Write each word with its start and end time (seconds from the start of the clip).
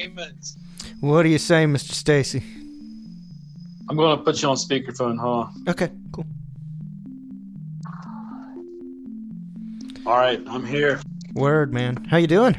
Raymond. 0.00 0.52
What 1.00 1.22
do 1.24 1.28
you 1.28 1.38
say, 1.38 1.64
Mr. 1.64 1.92
Stacy? 1.92 2.42
I'm 3.88 3.96
going 3.96 4.16
to 4.16 4.22
put 4.22 4.40
you 4.40 4.48
on 4.48 4.56
speakerphone, 4.56 5.18
huh? 5.18 5.50
Okay, 5.68 5.90
cool. 6.12 6.24
All 10.06 10.16
right, 10.16 10.40
I'm 10.46 10.64
here. 10.64 11.00
Word, 11.34 11.74
man. 11.74 12.04
How 12.04 12.16
you 12.16 12.26
doing? 12.26 12.56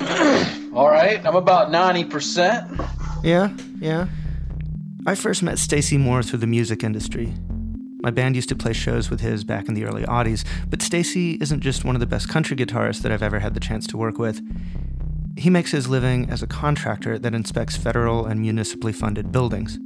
All 0.74 0.88
right, 0.88 1.24
I'm 1.24 1.36
about 1.36 1.70
90%. 1.70 3.22
Yeah, 3.22 3.56
yeah. 3.78 4.08
I 5.06 5.14
first 5.14 5.42
met 5.42 5.58
Stacy 5.58 5.98
Moore 5.98 6.22
through 6.22 6.40
the 6.40 6.46
music 6.46 6.82
industry. 6.82 7.32
My 8.02 8.10
band 8.10 8.36
used 8.36 8.48
to 8.50 8.56
play 8.56 8.72
shows 8.72 9.08
with 9.10 9.20
his 9.20 9.44
back 9.44 9.68
in 9.68 9.74
the 9.74 9.84
early 9.84 10.02
aughties, 10.04 10.44
but 10.68 10.82
Stacy 10.82 11.38
isn't 11.40 11.60
just 11.60 11.84
one 11.84 11.94
of 11.96 12.00
the 12.00 12.06
best 12.06 12.28
country 12.28 12.56
guitarists 12.56 13.00
that 13.02 13.12
I've 13.12 13.22
ever 13.22 13.38
had 13.38 13.54
the 13.54 13.60
chance 13.60 13.86
to 13.88 13.96
work 13.96 14.18
with. 14.18 14.42
He 15.36 15.50
makes 15.50 15.72
his 15.72 15.88
living 15.88 16.30
as 16.30 16.42
a 16.42 16.46
contractor 16.46 17.18
that 17.18 17.34
inspects 17.34 17.76
federal 17.76 18.24
and 18.26 18.40
municipally 18.40 18.92
funded 18.92 19.32
buildings, 19.32 19.76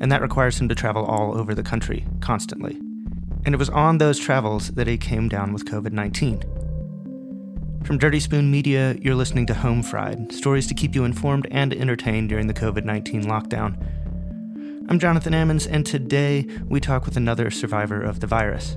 and 0.00 0.10
that 0.10 0.20
requires 0.20 0.60
him 0.60 0.68
to 0.68 0.74
travel 0.74 1.04
all 1.04 1.38
over 1.38 1.54
the 1.54 1.62
country 1.62 2.04
constantly. 2.20 2.76
And 3.44 3.54
it 3.54 3.58
was 3.58 3.70
on 3.70 3.98
those 3.98 4.18
travels 4.18 4.72
that 4.72 4.88
he 4.88 4.98
came 4.98 5.28
down 5.28 5.52
with 5.52 5.64
COVID 5.64 5.92
19. 5.92 6.42
From 7.84 7.98
Dirty 7.98 8.18
Spoon 8.18 8.50
Media, 8.50 8.96
you're 9.00 9.14
listening 9.14 9.46
to 9.46 9.54
Home 9.54 9.82
Fried, 9.82 10.32
stories 10.32 10.66
to 10.66 10.74
keep 10.74 10.94
you 10.94 11.04
informed 11.04 11.46
and 11.52 11.72
entertained 11.72 12.28
during 12.28 12.48
the 12.48 12.54
COVID 12.54 12.84
19 12.84 13.24
lockdown. 13.24 13.76
I'm 14.88 14.98
Jonathan 14.98 15.34
Ammons, 15.34 15.68
and 15.70 15.86
today 15.86 16.48
we 16.68 16.80
talk 16.80 17.04
with 17.04 17.16
another 17.16 17.50
survivor 17.52 18.02
of 18.02 18.18
the 18.18 18.26
virus. 18.26 18.76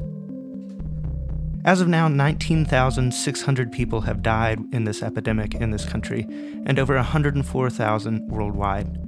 As 1.66 1.80
of 1.80 1.88
now, 1.88 2.10
19,600 2.10 3.72
people 3.72 4.02
have 4.02 4.22
died 4.22 4.60
in 4.74 4.84
this 4.84 5.02
epidemic 5.02 5.56
in 5.56 5.72
this 5.72 5.86
country, 5.86 6.28
and 6.66 6.78
over 6.78 6.96
104,000 6.96 8.28
worldwide. 8.30 9.00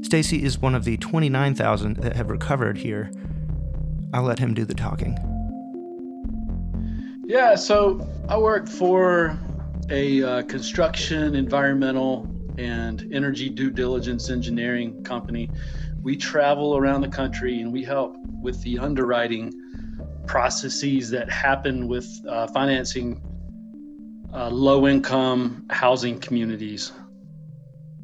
Stacy 0.00 0.42
is 0.42 0.58
one 0.58 0.74
of 0.74 0.84
the 0.84 0.96
29,000 0.96 1.96
that 1.96 2.16
have 2.16 2.30
recovered 2.30 2.78
here. 2.78 3.10
I'll 4.14 4.22
let 4.22 4.38
him 4.38 4.54
do 4.54 4.64
the 4.64 4.72
talking. 4.74 5.18
Yeah, 7.26 7.56
so 7.56 8.08
I 8.26 8.38
work 8.38 8.68
for 8.68 9.38
a 9.90 10.22
uh, 10.22 10.42
construction, 10.44 11.34
environmental, 11.34 12.26
and 12.56 13.06
energy 13.12 13.50
due 13.50 13.70
diligence 13.70 14.30
engineering 14.30 15.02
company. 15.04 15.50
We 16.02 16.16
travel 16.16 16.78
around 16.78 17.02
the 17.02 17.08
country 17.08 17.60
and 17.60 17.70
we 17.70 17.84
help 17.84 18.16
with 18.40 18.62
the 18.62 18.78
underwriting 18.78 19.52
processes 20.28 21.10
that 21.10 21.30
happen 21.30 21.88
with 21.88 22.06
uh, 22.28 22.46
financing 22.48 23.20
uh, 24.32 24.48
low 24.48 24.86
income 24.86 25.66
housing 25.70 26.20
communities. 26.20 26.92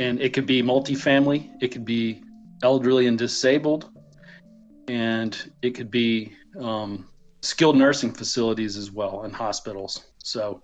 And 0.00 0.20
it 0.20 0.32
could 0.32 0.46
be 0.46 0.62
multifamily, 0.62 1.50
it 1.60 1.68
could 1.68 1.84
be 1.84 2.24
elderly 2.62 3.06
and 3.06 3.16
disabled, 3.16 3.90
and 4.88 5.52
it 5.62 5.70
could 5.70 5.90
be 5.90 6.32
um, 6.58 7.08
skilled 7.42 7.76
nursing 7.76 8.12
facilities 8.12 8.76
as 8.76 8.90
well 8.90 9.22
and 9.22 9.32
hospitals. 9.34 10.06
So 10.18 10.62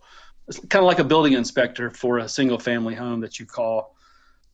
it's 0.49 0.59
kind 0.59 0.83
of 0.83 0.87
like 0.87 0.99
a 0.99 1.05
building 1.05 1.35
inspector 1.35 1.91
for 1.91 2.19
a 2.19 2.29
single 2.29 2.59
family 2.59 2.95
home 2.95 3.21
that 3.21 3.39
you 3.39 3.47
call 3.47 3.95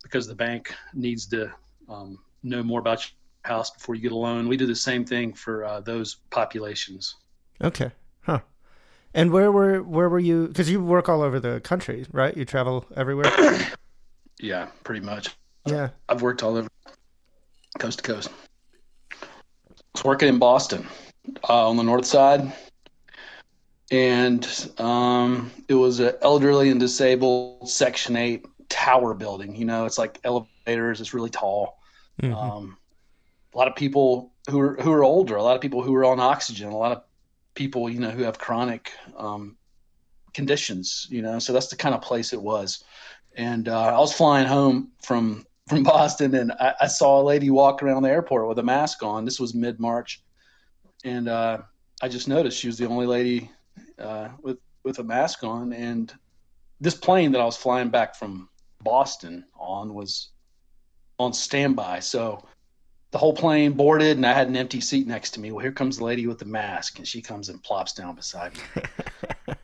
because 0.02 0.26
the 0.26 0.34
bank 0.34 0.74
needs 0.92 1.26
to 1.28 1.50
um, 1.88 2.18
know 2.42 2.62
more 2.62 2.80
about 2.80 3.10
house 3.46 3.70
before 3.70 3.94
you 3.94 4.02
get 4.02 4.12
a 4.12 4.16
loan. 4.16 4.48
We 4.48 4.56
do 4.56 4.66
the 4.66 4.74
same 4.74 5.04
thing 5.04 5.32
for 5.32 5.64
uh, 5.64 5.80
those 5.80 6.16
populations. 6.30 7.16
Okay. 7.62 7.90
Huh. 8.22 8.40
And 9.14 9.30
where 9.30 9.50
were 9.50 9.82
where 9.82 10.08
were 10.08 10.18
you? 10.18 10.48
Because 10.48 10.70
you 10.70 10.82
work 10.82 11.08
all 11.08 11.22
over 11.22 11.40
the 11.40 11.60
country, 11.60 12.06
right? 12.12 12.36
You 12.36 12.44
travel 12.44 12.84
everywhere. 12.96 13.32
yeah, 14.40 14.66
pretty 14.84 15.04
much. 15.04 15.30
Yeah. 15.66 15.88
I've 16.08 16.22
worked 16.22 16.42
all 16.42 16.56
over 16.56 16.68
coast 17.78 17.98
to 17.98 18.04
coast. 18.04 18.28
I 19.12 19.26
was 19.94 20.04
working 20.04 20.28
in 20.28 20.38
Boston 20.38 20.86
uh, 21.48 21.68
on 21.68 21.76
the 21.76 21.82
north 21.82 22.04
side, 22.04 22.52
and 23.90 24.70
um, 24.78 25.50
it 25.68 25.74
was 25.74 26.00
an 26.00 26.12
elderly 26.22 26.70
and 26.70 26.78
disabled 26.78 27.68
Section 27.68 28.16
Eight 28.16 28.44
tower 28.68 29.14
building. 29.14 29.56
You 29.56 29.64
know, 29.64 29.86
it's 29.86 29.98
like 29.98 30.20
elevators. 30.24 31.00
It's 31.00 31.14
really 31.14 31.30
tall. 31.30 31.78
Mm-hmm. 32.22 32.34
Um, 32.34 32.76
a 33.56 33.58
lot 33.58 33.68
of 33.68 33.74
people 33.74 34.34
who 34.50 34.60
are 34.60 34.74
who 34.82 34.92
are 34.92 35.02
older. 35.02 35.36
A 35.36 35.42
lot 35.42 35.56
of 35.56 35.62
people 35.62 35.82
who 35.82 35.94
are 35.94 36.04
on 36.04 36.20
oxygen. 36.20 36.68
A 36.68 36.76
lot 36.76 36.92
of 36.92 37.02
people, 37.54 37.88
you 37.88 37.98
know, 37.98 38.10
who 38.10 38.22
have 38.22 38.38
chronic 38.38 38.92
um, 39.16 39.56
conditions. 40.34 41.06
You 41.08 41.22
know, 41.22 41.38
so 41.38 41.54
that's 41.54 41.68
the 41.68 41.76
kind 41.76 41.94
of 41.94 42.02
place 42.02 42.34
it 42.34 42.42
was. 42.42 42.84
And 43.34 43.70
uh, 43.70 43.94
I 43.94 43.98
was 43.98 44.12
flying 44.12 44.46
home 44.46 44.92
from 45.02 45.46
from 45.68 45.82
Boston, 45.94 46.34
and 46.34 46.52
I, 46.52 46.74
I, 46.82 46.86
saw 46.86 47.20
a 47.20 47.24
lady 47.24 47.48
walk 47.48 47.82
around 47.82 48.02
the 48.02 48.10
airport 48.10 48.46
with 48.46 48.58
a 48.58 48.62
mask 48.62 49.02
on. 49.02 49.24
This 49.24 49.40
was 49.40 49.54
mid 49.54 49.80
March, 49.80 50.22
and 51.04 51.26
uh, 51.26 51.58
I 52.02 52.08
just 52.08 52.28
noticed 52.28 52.58
she 52.58 52.68
was 52.68 52.76
the 52.76 52.86
only 52.86 53.06
lady 53.06 53.50
uh, 53.98 54.28
with 54.42 54.58
with 54.84 54.98
a 54.98 55.04
mask 55.04 55.44
on. 55.44 55.72
And 55.72 56.12
this 56.78 56.94
plane 56.94 57.32
that 57.32 57.40
I 57.40 57.44
was 57.46 57.56
flying 57.56 57.88
back 57.88 58.16
from 58.16 58.50
Boston 58.82 59.46
on 59.58 59.94
was 59.94 60.28
on 61.18 61.32
standby. 61.32 62.00
So 62.00 62.44
the 63.16 63.20
whole 63.20 63.32
plane 63.32 63.72
boarded, 63.72 64.18
and 64.18 64.26
I 64.26 64.34
had 64.34 64.46
an 64.46 64.56
empty 64.56 64.78
seat 64.78 65.06
next 65.06 65.30
to 65.30 65.40
me. 65.40 65.50
Well, 65.50 65.62
here 65.62 65.72
comes 65.72 65.96
the 65.96 66.04
lady 66.04 66.26
with 66.26 66.38
the 66.38 66.44
mask, 66.44 66.98
and 66.98 67.08
she 67.08 67.22
comes 67.22 67.48
and 67.48 67.62
plops 67.62 67.94
down 67.94 68.14
beside 68.14 68.52
me. 68.54 68.82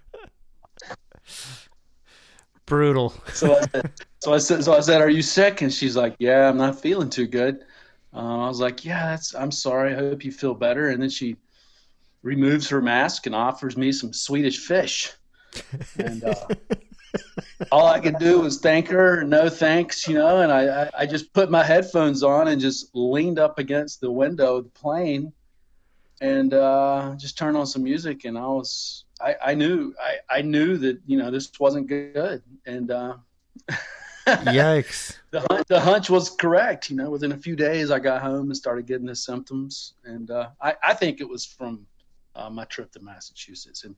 Brutal. 2.65 3.13
so, 3.35 3.59
I 3.59 3.67
said, 3.67 3.93
so 4.21 4.33
I 4.33 4.39
said, 4.39 4.65
so 4.65 4.73
I 4.73 4.81
said, 4.81 5.03
"Are 5.03 5.11
you 5.11 5.21
sick?" 5.21 5.61
And 5.61 5.71
she's 5.71 5.99
like, 5.99 6.17
"Yeah, 6.19 6.49
I'm 6.49 6.57
not 6.57 6.81
feeling 6.81 7.11
too 7.11 7.27
good." 7.27 7.67
Uh, 8.15 8.45
I 8.45 8.49
was 8.49 8.59
like, 8.59 8.87
"Yeah, 8.87 9.11
that's. 9.11 9.35
I'm 9.35 9.53
sorry. 9.53 9.93
I 9.93 9.99
hope 9.99 10.25
you 10.25 10.33
feel 10.33 10.55
better." 10.55 10.89
And 10.89 11.03
then 11.03 11.11
she 11.11 11.37
removes 12.23 12.71
her 12.71 12.81
mask 12.81 13.27
and 13.27 13.35
offers 13.35 13.77
me 13.77 13.93
some 13.93 14.15
Swedish 14.15 14.61
fish. 14.61 15.13
And 15.99 16.25
uh, 16.25 16.47
all 17.71 17.87
I 17.87 18.01
could 18.01 18.19
do 18.19 18.41
was 18.41 18.61
thank 18.61 18.89
her, 18.89 19.23
no 19.25 19.49
thanks, 19.49 20.07
you 20.09 20.15
know. 20.15 20.41
And 20.41 20.53
I, 20.53 20.91
I, 20.97 21.07
just 21.07 21.33
put 21.33 21.51
my 21.51 21.63
headphones 21.63 22.23
on 22.23 22.49
and 22.49 22.61
just 22.61 22.91
leaned 22.95 23.39
up 23.39 23.59
against 23.59 24.01
the 24.01 24.11
window 24.11 24.57
of 24.57 24.65
the 24.65 24.71
plane 24.71 25.33
and 26.21 26.55
uh, 26.55 27.15
just 27.19 27.37
turned 27.37 27.57
on 27.57 27.67
some 27.67 27.83
music. 27.83 28.25
And 28.25 28.39
I 28.39 28.47
was, 28.47 29.05
I, 29.21 29.37
I 29.45 29.55
knew, 29.55 29.95
I, 30.01 30.39
I 30.39 30.43
knew 30.43 30.77
that 30.79 31.01
you 31.07 31.19
know 31.19 31.31
this 31.31 31.51
wasn't 31.59 31.89
good. 31.89 32.43
And 32.67 32.91
uh, 32.91 33.17
yikes, 34.27 35.19
the 35.31 35.41
hunch, 35.51 35.67
the 35.69 35.81
hunch 35.81 36.11
was 36.11 36.31
correct. 36.31 36.91
You 36.91 36.97
know, 36.97 37.11
within 37.11 37.33
a 37.33 37.39
few 37.39 37.57
days, 37.57 37.91
I 37.91 37.99
got 37.99 38.23
home 38.23 38.47
and 38.47 38.57
started 38.57 38.87
getting 38.87 39.07
the 39.07 39.17
symptoms. 39.17 39.95
And 40.05 40.31
uh, 40.31 40.51
I, 40.61 40.75
I 40.83 40.95
think 40.95 41.21
it 41.21 41.29
was 41.29 41.45
from 41.45 41.87
uh, 42.35 42.51
my 42.51 42.65
trip 42.65 42.93
to 42.93 43.01
Massachusetts 43.01 43.85
and 43.85 43.95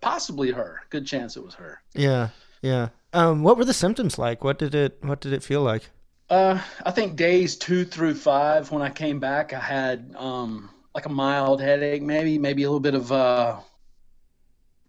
possibly 0.00 0.50
her. 0.50 0.80
Good 0.90 1.06
chance 1.06 1.36
it 1.36 1.44
was 1.44 1.54
her. 1.54 1.82
Yeah, 1.94 2.28
yeah. 2.62 2.88
Um, 3.12 3.42
what 3.42 3.58
were 3.58 3.64
the 3.64 3.74
symptoms 3.74 4.18
like? 4.18 4.42
What 4.42 4.58
did 4.58 4.74
it 4.74 4.98
What 5.02 5.20
did 5.20 5.32
it 5.32 5.42
feel 5.42 5.62
like? 5.62 5.90
Uh, 6.30 6.58
I 6.86 6.90
think 6.92 7.16
days 7.16 7.56
two 7.56 7.84
through 7.84 8.14
five. 8.14 8.70
When 8.70 8.80
I 8.80 8.88
came 8.88 9.20
back, 9.20 9.52
I 9.52 9.60
had 9.60 10.14
um, 10.16 10.70
like 10.94 11.04
a 11.04 11.10
mild 11.10 11.60
headache, 11.60 12.02
maybe 12.02 12.38
maybe 12.38 12.62
a 12.62 12.68
little 12.68 12.80
bit 12.80 12.94
of 12.94 13.12
uh, 13.12 13.58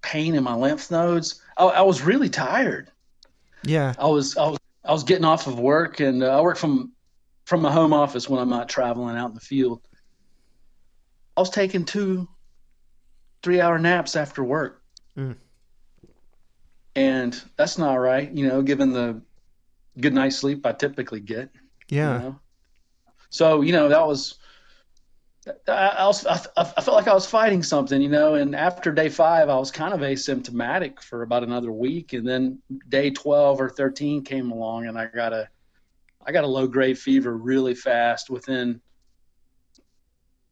pain 0.01 0.35
in 0.35 0.43
my 0.43 0.55
lymph 0.55 0.89
nodes. 0.89 1.41
I, 1.57 1.65
I 1.65 1.81
was 1.81 2.01
really 2.01 2.29
tired. 2.29 2.89
Yeah, 3.63 3.93
I 3.99 4.07
was 4.07 4.37
I 4.37 4.47
was 4.47 4.59
I 4.85 4.91
was 4.93 5.03
getting 5.03 5.25
off 5.25 5.47
of 5.47 5.59
work, 5.59 5.99
and 5.99 6.23
uh, 6.23 6.37
I 6.37 6.41
work 6.41 6.57
from 6.57 6.93
from 7.43 7.61
my 7.61 7.71
home 7.71 7.91
office 7.91 8.29
when 8.29 8.39
I'm 8.39 8.49
not 8.49 8.69
traveling 8.69 9.17
out 9.17 9.29
in 9.29 9.35
the 9.35 9.41
field. 9.41 9.81
I 11.35 11.41
was 11.41 11.49
taking 11.49 11.83
two, 11.83 12.29
three 13.41 13.59
hour 13.59 13.79
naps 13.79 14.15
after 14.15 14.43
work. 14.43 14.81
Mm 15.17 15.35
and 16.95 17.41
that's 17.55 17.77
not 17.77 17.95
right, 17.95 18.31
you 18.31 18.47
know, 18.47 18.61
given 18.61 18.91
the 18.91 19.21
good 19.99 20.13
night's 20.13 20.37
sleep 20.37 20.65
I 20.65 20.71
typically 20.73 21.19
get. 21.19 21.49
Yeah. 21.89 22.13
You 22.13 22.19
know? 22.19 22.39
So 23.29 23.61
you 23.61 23.71
know 23.73 23.89
that 23.89 24.05
was. 24.05 24.35
I, 25.67 25.71
I, 25.71 26.07
was, 26.07 26.25
I, 26.25 26.39
I 26.55 26.81
felt 26.81 26.95
like 26.95 27.09
I 27.09 27.13
was 27.13 27.25
fighting 27.25 27.63
something, 27.63 28.01
you 28.01 28.07
know, 28.07 28.35
and 28.35 28.55
after 28.55 28.93
day 28.93 29.09
five, 29.09 29.49
I 29.49 29.57
was 29.57 29.71
kind 29.71 29.93
of 29.93 29.99
asymptomatic 29.99 31.01
for 31.01 31.21
about 31.21 31.43
another 31.43 31.69
week, 31.69 32.13
and 32.13 32.25
then 32.25 32.59
day 32.87 33.09
twelve 33.09 33.59
or 33.59 33.69
thirteen 33.69 34.23
came 34.23 34.51
along, 34.51 34.87
and 34.87 34.97
I 34.97 35.07
got 35.07 35.33
a, 35.33 35.49
I 36.25 36.31
got 36.31 36.45
a 36.45 36.47
low 36.47 36.65
grade 36.65 36.97
fever 36.97 37.35
really 37.35 37.75
fast 37.75 38.29
within 38.29 38.79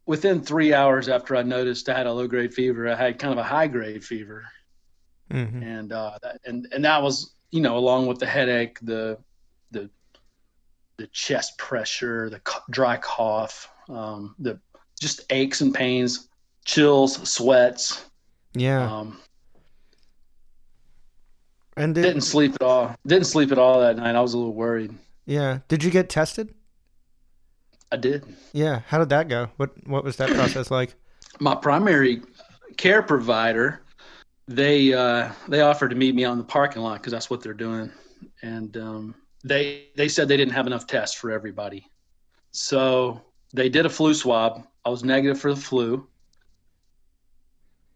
within 0.05 0.41
three 0.41 0.73
hours 0.73 1.07
after 1.07 1.37
I 1.37 1.44
noticed 1.44 1.87
I 1.87 1.97
had 1.97 2.07
a 2.07 2.11
low 2.11 2.27
grade 2.27 2.53
fever, 2.53 2.89
I 2.89 2.95
had 2.95 3.17
kind 3.17 3.31
of 3.31 3.37
a 3.37 3.44
high 3.44 3.67
grade 3.67 4.03
fever, 4.03 4.44
mm-hmm. 5.31 5.63
and 5.63 5.94
uh, 5.94 6.18
that, 6.22 6.39
and 6.45 6.68
and 6.72 6.83
that 6.86 7.01
was 7.01 7.33
you 7.51 7.62
know 7.62 7.78
along 7.78 8.07
with 8.07 8.19
the 8.19 8.25
headache, 8.25 8.80
the 8.81 9.18
the 9.72 9.89
the 10.98 11.07
chest 11.07 11.57
pressure, 11.57 12.30
the 12.30 12.42
dry 12.69 12.98
cough, 12.98 13.69
um, 13.89 14.36
the 14.39 14.60
just 15.00 15.22
aches 15.31 15.62
and 15.62 15.74
pains, 15.74 16.30
chills, 16.66 17.28
sweats. 17.28 18.06
Yeah. 18.54 19.00
Um, 19.00 19.18
And 21.78 21.95
did, 21.95 22.01
didn't 22.04 22.22
sleep 22.22 22.54
at 22.56 22.62
all. 22.62 22.95
Didn't 23.07 23.28
sleep 23.28 23.51
at 23.51 23.57
all 23.57 23.80
that 23.80 23.95
night. 23.95 24.16
I 24.16 24.22
was 24.22 24.33
a 24.33 24.38
little 24.38 24.54
worried. 24.54 24.94
Yeah. 25.25 25.60
Did 25.69 25.83
you 25.83 25.89
get 25.89 26.10
tested? 26.10 26.54
I 27.92 27.98
did. 27.98 28.25
Yeah. 28.54 28.81
How 28.88 29.00
did 29.00 29.10
that 29.10 29.30
go? 29.30 29.50
What 29.57 29.72
What 29.88 30.04
was 30.04 30.18
that 30.18 30.30
process 30.30 30.69
like? 30.69 30.95
My 31.39 31.56
primary 31.56 32.22
care 32.78 33.01
provider, 33.01 33.81
they 34.47 34.93
uh, 34.93 35.31
they 35.47 35.61
offered 35.61 35.89
to 35.89 35.95
meet 35.95 36.15
me 36.15 36.25
out 36.25 36.33
in 36.33 36.38
the 36.38 36.43
parking 36.43 36.81
lot 36.81 36.99
because 36.99 37.11
that's 37.11 37.29
what 37.29 37.41
they're 37.41 37.53
doing, 37.53 37.91
and 38.41 38.75
um, 38.77 39.15
they 39.43 39.88
they 39.95 40.07
said 40.07 40.27
they 40.27 40.38
didn't 40.38 40.53
have 40.53 40.67
enough 40.67 40.88
tests 40.88 41.15
for 41.15 41.31
everybody, 41.31 41.88
so 42.51 43.21
they 43.53 43.69
did 43.69 43.85
a 43.85 43.89
flu 43.89 44.13
swab. 44.13 44.67
I 44.85 44.89
was 44.89 45.03
negative 45.03 45.39
for 45.39 45.53
the 45.53 45.59
flu. 45.59 46.07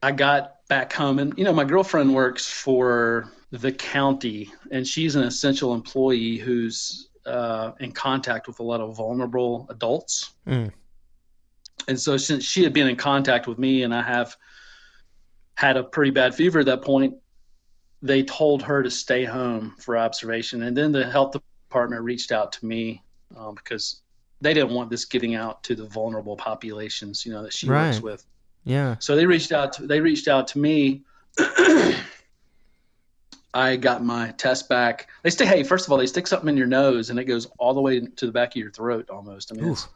I 0.01 0.11
got 0.11 0.67
back 0.67 0.93
home, 0.93 1.19
and 1.19 1.33
you 1.37 1.43
know 1.43 1.53
my 1.53 1.65
girlfriend 1.65 2.13
works 2.13 2.47
for 2.47 3.31
the 3.51 3.71
county, 3.71 4.51
and 4.71 4.87
she's 4.87 5.15
an 5.15 5.23
essential 5.23 5.73
employee 5.73 6.37
who's 6.37 7.09
uh, 7.25 7.71
in 7.79 7.91
contact 7.91 8.47
with 8.47 8.59
a 8.59 8.63
lot 8.63 8.81
of 8.81 8.95
vulnerable 8.95 9.65
adults. 9.69 10.33
Mm. 10.47 10.71
And 11.87 11.99
so, 11.99 12.17
since 12.17 12.43
she 12.43 12.63
had 12.63 12.73
been 12.73 12.87
in 12.87 12.95
contact 12.95 13.47
with 13.47 13.57
me, 13.57 13.83
and 13.83 13.93
I 13.93 14.01
have 14.01 14.35
had 15.55 15.77
a 15.77 15.83
pretty 15.83 16.11
bad 16.11 16.35
fever 16.35 16.59
at 16.59 16.65
that 16.67 16.81
point, 16.81 17.15
they 18.01 18.23
told 18.23 18.61
her 18.61 18.83
to 18.83 18.91
stay 18.91 19.23
home 19.23 19.73
for 19.79 19.97
observation. 19.97 20.63
And 20.63 20.77
then 20.77 20.91
the 20.91 21.09
health 21.09 21.31
department 21.31 22.03
reached 22.03 22.31
out 22.31 22.51
to 22.53 22.65
me 22.65 23.01
um, 23.35 23.55
because 23.55 24.01
they 24.41 24.53
didn't 24.53 24.71
want 24.71 24.89
this 24.89 25.05
getting 25.05 25.35
out 25.35 25.63
to 25.63 25.75
the 25.75 25.85
vulnerable 25.85 26.35
populations, 26.35 27.25
you 27.25 27.31
know, 27.31 27.41
that 27.43 27.53
she 27.53 27.67
right. 27.67 27.87
works 27.87 28.01
with. 28.01 28.25
Yeah. 28.63 28.95
So 28.99 29.15
they 29.15 29.25
reached 29.25 29.51
out 29.51 29.73
to 29.73 29.87
they 29.87 30.01
reached 30.01 30.27
out 30.27 30.47
to 30.49 30.59
me. 30.59 31.03
I 33.53 33.77
got 33.77 34.03
my 34.03 34.31
test 34.31 34.67
back. 34.67 35.07
They 35.23 35.29
say, 35.29 35.45
hey, 35.45 35.63
first 35.63 35.85
of 35.85 35.91
all, 35.91 35.97
they 35.97 36.07
stick 36.07 36.27
something 36.27 36.49
in 36.49 36.57
your 36.57 36.67
nose 36.67 37.09
and 37.09 37.17
it 37.17 37.23
goes 37.23 37.45
all 37.57 37.73
the 37.73 37.79
way 37.79 38.01
to 38.01 38.25
the 38.25 38.31
back 38.31 38.49
of 38.49 38.57
your 38.57 38.71
throat 38.71 39.09
almost. 39.09 39.49
I 39.51 39.55
mean, 39.55 39.71
it's, 39.71 39.87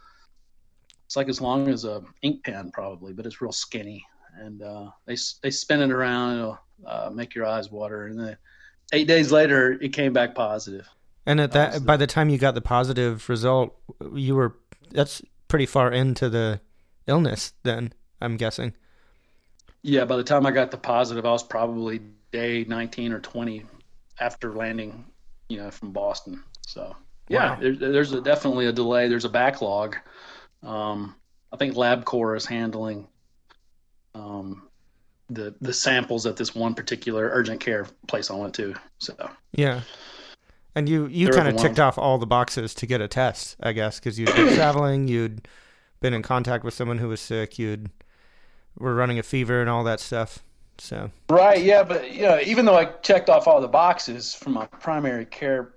it's, 1.05 1.17
like 1.17 1.27
as 1.27 1.41
long 1.41 1.67
as 1.67 1.83
a 1.83 2.01
ink 2.21 2.45
pen 2.45 2.71
probably, 2.71 3.11
but 3.11 3.25
it's 3.25 3.41
real 3.41 3.51
skinny. 3.51 4.05
And 4.37 4.61
uh, 4.61 4.89
they 5.05 5.15
they 5.41 5.51
spin 5.51 5.81
it 5.81 5.91
around, 5.91 6.37
it'll 6.37 6.59
uh, 6.85 7.09
make 7.13 7.35
your 7.35 7.45
eyes 7.45 7.71
water. 7.71 8.07
And 8.07 8.19
then 8.19 8.37
eight 8.93 9.07
days 9.07 9.31
later, 9.31 9.77
it 9.81 9.93
came 9.93 10.13
back 10.13 10.35
positive. 10.35 10.87
And 11.25 11.39
at 11.39 11.51
that, 11.51 11.85
by 11.85 11.97
the 11.97 12.07
time 12.07 12.29
you 12.29 12.37
got 12.37 12.55
the 12.55 12.61
positive 12.61 13.27
result, 13.29 13.75
you 14.13 14.35
were 14.35 14.55
that's 14.91 15.21
pretty 15.47 15.65
far 15.65 15.91
into 15.91 16.29
the 16.29 16.61
illness. 17.07 17.53
Then 17.63 17.93
I'm 18.21 18.37
guessing. 18.37 18.73
Yeah, 19.81 20.05
by 20.05 20.17
the 20.17 20.23
time 20.23 20.45
I 20.45 20.51
got 20.51 20.71
the 20.71 20.77
positive, 20.77 21.25
I 21.25 21.31
was 21.31 21.43
probably 21.43 22.01
day 22.31 22.65
19 22.67 23.13
or 23.13 23.19
20 23.19 23.65
after 24.19 24.53
landing, 24.53 25.05
you 25.47 25.57
know, 25.57 25.71
from 25.71 25.91
Boston. 25.91 26.43
So 26.67 26.95
yeah, 27.29 27.51
wow. 27.51 27.59
there, 27.61 27.75
there's 27.75 28.11
a, 28.11 28.21
definitely 28.21 28.65
a 28.65 28.71
delay. 28.71 29.07
There's 29.07 29.25
a 29.25 29.29
backlog. 29.29 29.95
Um, 30.63 31.15
I 31.51 31.57
think 31.57 31.75
LabCorp 31.75 32.37
is 32.37 32.45
handling 32.45 33.07
um, 34.15 34.67
the 35.29 35.53
the 35.61 35.73
samples 35.73 36.25
at 36.25 36.35
this 36.37 36.55
one 36.55 36.73
particular 36.73 37.29
urgent 37.31 37.59
care 37.59 37.87
place 38.07 38.31
I 38.31 38.35
went 38.35 38.53
to. 38.55 38.75
So 38.97 39.15
yeah, 39.51 39.81
and 40.75 40.89
you 40.89 41.07
you 41.07 41.29
kind 41.29 41.47
of 41.47 41.57
ticked 41.57 41.79
off 41.79 41.97
all 41.97 42.17
the 42.17 42.27
boxes 42.27 42.73
to 42.75 42.85
get 42.85 43.01
a 43.01 43.07
test, 43.07 43.55
I 43.61 43.73
guess, 43.73 43.99
because 43.99 44.19
you'd 44.19 44.35
been 44.35 44.53
traveling, 44.55 45.07
you'd 45.07 45.47
been 45.99 46.13
in 46.13 46.21
contact 46.21 46.63
with 46.63 46.73
someone 46.73 46.97
who 46.97 47.09
was 47.09 47.21
sick, 47.21 47.59
you'd 47.59 47.89
were 48.77 48.95
running 48.95 49.19
a 49.19 49.23
fever 49.23 49.61
and 49.61 49.69
all 49.69 49.83
that 49.83 49.99
stuff. 49.99 50.39
So 50.77 51.11
right, 51.29 51.61
yeah, 51.61 51.83
but 51.83 52.11
you 52.11 52.21
know, 52.21 52.39
even 52.45 52.65
though 52.65 52.77
I 52.77 52.85
checked 52.85 53.29
off 53.29 53.47
all 53.47 53.59
the 53.59 53.67
boxes 53.67 54.33
from 54.33 54.53
my 54.53 54.65
primary 54.65 55.25
care 55.25 55.73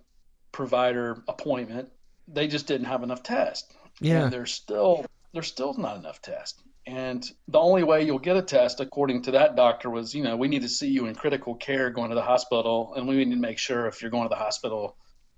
provider 0.53 1.23
appointment, 1.29 1.89
they 2.29 2.47
just 2.47 2.67
didn't 2.67 2.87
have 2.87 3.03
enough 3.03 3.23
tests. 3.23 3.75
Yeah, 4.01 4.25
and 4.25 4.33
there's 4.33 4.53
still 4.53 5.05
there's 5.33 5.49
still 5.49 5.75
not 5.75 5.97
enough 5.97 6.23
tests. 6.23 6.63
And 6.87 7.25
the 7.47 7.61
only 7.61 7.85
way 7.85 8.03
you'll 8.03 8.19
get 8.19 8.37
a 8.37 8.43
test, 8.43 8.81
according 8.81 9.23
to 9.23 9.31
that 9.33 9.55
doctor, 9.55 9.89
was 9.89 10.15
you 10.15 10.25
know 10.25 10.37
we 10.37 10.49
need 10.49 10.63
to 10.63 10.69
see 10.69 10.89
you 10.89 11.07
in 11.07 11.15
critical 11.15 11.55
care 11.55 11.91
going 11.91 12.09
to 12.09 12.17
the 12.17 12.23
hospital, 12.23 12.93
and 12.97 13.07
we 13.07 13.25
need 13.25 13.35
to 13.35 13.41
make 13.41 13.59
sure 13.59 13.87
if 13.87 14.03
you're 14.03 14.11
going 14.11 14.25
to 14.25 14.29
the 14.29 14.35
hospital, 14.35 14.97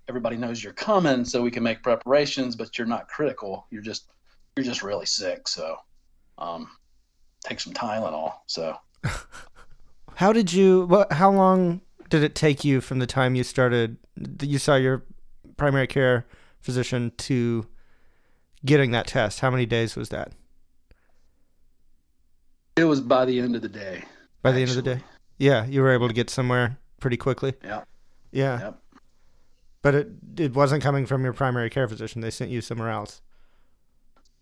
everybody 0.09 0.37
knows 0.37 0.63
you're 0.63 0.73
coming, 0.73 1.23
so 1.23 1.43
we 1.43 1.51
can 1.51 1.61
make 1.61 1.83
preparations. 1.83 2.55
But 2.55 2.77
you're 2.77 2.87
not 2.87 3.07
critical. 3.07 3.67
You're 3.69 3.83
just 3.83 4.07
you're 4.55 4.65
just 4.65 4.81
really 4.81 5.05
sick. 5.05 5.47
So, 5.47 5.77
um, 6.39 6.67
take 7.43 7.59
some 7.59 7.73
Tylenol. 7.73 8.33
So. 8.47 8.77
How 10.15 10.33
did 10.33 10.51
you? 10.51 10.85
What? 10.85 11.13
How 11.13 11.29
long 11.29 11.81
did 12.09 12.23
it 12.23 12.33
take 12.33 12.63
you 12.63 12.81
from 12.81 12.97
the 12.97 13.07
time 13.07 13.35
you 13.35 13.43
started? 13.43 13.97
You 14.41 14.57
saw 14.57 14.75
your 14.75 15.03
primary 15.57 15.87
care 15.87 16.25
physician 16.59 17.11
to 17.17 17.67
getting 18.65 18.89
that 18.91 19.05
test. 19.07 19.41
How 19.41 19.51
many 19.51 19.67
days 19.67 19.95
was 19.95 20.09
that? 20.09 20.31
It 22.75 22.83
was 22.83 23.01
by 23.01 23.25
the 23.25 23.39
end 23.39 23.55
of 23.55 23.61
the 23.61 23.69
day. 23.69 24.03
By 24.41 24.51
the 24.51 24.61
actually. 24.61 24.61
end 24.61 24.69
of 24.69 24.85
the 24.85 24.95
day. 24.95 25.03
Yeah, 25.37 25.65
you 25.65 25.81
were 25.81 25.91
able 25.91 26.07
to 26.07 26.13
get 26.13 26.29
somewhere 26.29 26.77
pretty 26.99 27.17
quickly. 27.17 27.53
Yeah. 27.63 27.83
Yeah. 28.31 28.59
Yep. 28.59 28.79
But 29.81 29.95
it 29.95 30.09
it 30.37 30.53
wasn't 30.53 30.83
coming 30.83 31.05
from 31.05 31.23
your 31.23 31.33
primary 31.33 31.69
care 31.69 31.87
physician. 31.87 32.21
They 32.21 32.31
sent 32.31 32.51
you 32.51 32.61
somewhere 32.61 32.89
else. 32.89 33.21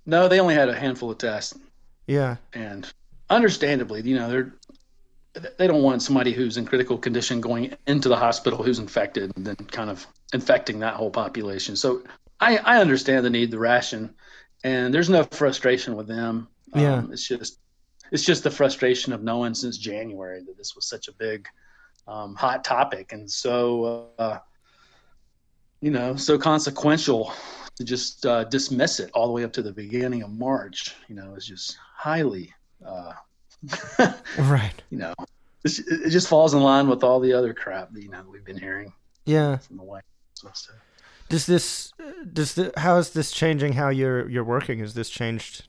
No, 0.05 0.27
they 0.27 0.39
only 0.39 0.55
had 0.55 0.69
a 0.69 0.75
handful 0.75 1.11
of 1.11 1.17
tests. 1.17 1.57
Yeah. 2.07 2.37
And 2.53 2.91
understandably, 3.29 4.01
you 4.01 4.15
know, 4.15 4.29
they're 4.29 4.53
they 5.57 5.67
don't 5.67 5.81
want 5.81 6.01
somebody 6.01 6.31
who's 6.31 6.57
in 6.57 6.65
critical 6.65 6.97
condition 6.97 7.41
going 7.41 7.73
into 7.87 8.07
the 8.07 8.15
hospital 8.15 8.61
who's 8.63 8.79
infected 8.79 9.35
and 9.35 9.45
then 9.45 9.55
kind 9.55 9.89
of 9.89 10.05
infecting 10.33 10.79
that 10.79 10.93
whole 10.93 11.09
population. 11.09 11.75
So 11.75 12.03
I, 12.39 12.57
I 12.57 12.79
understand 12.79 13.25
the 13.25 13.29
need, 13.29 13.49
the 13.49 13.57
ration, 13.57 14.13
and 14.63 14.93
there's 14.93 15.09
no 15.09 15.23
frustration 15.23 15.95
with 15.95 16.07
them. 16.07 16.47
Yeah. 16.75 16.95
Um, 16.95 17.11
it's 17.11 17.27
just 17.27 17.59
it's 18.13 18.23
just 18.23 18.43
the 18.43 18.51
frustration 18.51 19.11
of 19.11 19.23
knowing 19.23 19.53
since 19.53 19.77
January 19.77 20.41
that 20.43 20.57
this 20.57 20.75
was 20.75 20.87
such 20.87 21.09
a 21.09 21.11
big 21.13 21.47
um, 22.07 22.35
hot 22.35 22.63
topic 22.63 23.11
and 23.11 23.29
so 23.29 24.09
uh, 24.17 24.37
you 25.81 25.91
know 25.91 26.15
so 26.15 26.37
consequential 26.37 27.33
to 27.75 27.83
just 27.83 28.25
uh, 28.25 28.43
dismiss 28.45 28.99
it 28.99 29.09
all 29.13 29.27
the 29.27 29.33
way 29.33 29.43
up 29.43 29.53
to 29.53 29.61
the 29.61 29.71
beginning 29.71 30.21
of 30.21 30.29
March. 30.31 30.95
You 31.07 31.15
know, 31.15 31.35
is 31.35 31.45
just 31.45 31.77
highly 31.95 32.53
uh, 32.85 33.13
right. 34.37 34.81
You 34.89 34.99
know, 34.99 35.13
it 35.63 36.09
just 36.09 36.27
falls 36.27 36.53
in 36.53 36.61
line 36.61 36.87
with 36.87 37.03
all 37.03 37.19
the 37.19 37.33
other 37.33 37.53
crap 37.53 37.91
that 37.93 38.03
you 38.03 38.09
know 38.09 38.23
we've 38.29 38.45
been 38.45 38.59
hearing. 38.59 38.93
Yeah. 39.25 39.57
From 39.57 39.77
the 39.77 39.83
White. 39.83 40.03
House. 40.43 40.69
Does 41.29 41.45
this 41.45 41.93
does 42.31 42.55
the 42.55 42.73
how 42.77 42.97
is 42.97 43.11
this 43.11 43.31
changing 43.31 43.73
how 43.73 43.89
you're 43.89 44.29
you're 44.29 44.43
working? 44.43 44.79
Has 44.79 44.93
this 44.93 45.09
changed 45.09 45.67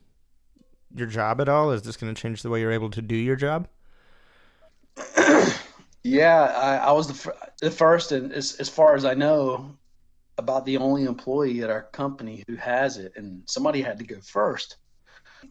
your 0.95 1.07
job 1.07 1.41
at 1.41 1.49
all? 1.49 1.71
Is 1.71 1.83
this 1.83 1.97
going 1.97 2.15
to 2.15 2.21
change 2.21 2.43
the 2.43 2.51
way 2.51 2.61
you're 2.61 2.73
able 2.73 2.91
to 2.91 3.03
do 3.03 3.17
your 3.17 3.37
job? 3.37 3.69
yeah, 6.03 6.45
I, 6.57 6.77
I 6.77 6.93
was 6.93 7.09
the, 7.09 7.35
the 7.61 7.71
first, 7.71 8.13
and 8.13 8.33
as, 8.33 8.57
as 8.57 8.69
far 8.69 8.95
as 8.95 9.05
I 9.05 9.15
know, 9.15 9.77
about 10.39 10.67
the 10.67 10.77
only 10.79 11.05
employee 11.05 11.63
at 11.63 11.71
our 11.71 11.83
company 11.83 12.45
who 12.49 12.57
has 12.57 12.99
it, 12.99 13.13
and 13.17 13.43
somebody 13.47 13.83
had 13.83 13.99
to 13.99 14.05
go 14.05 14.21
first. 14.21 14.77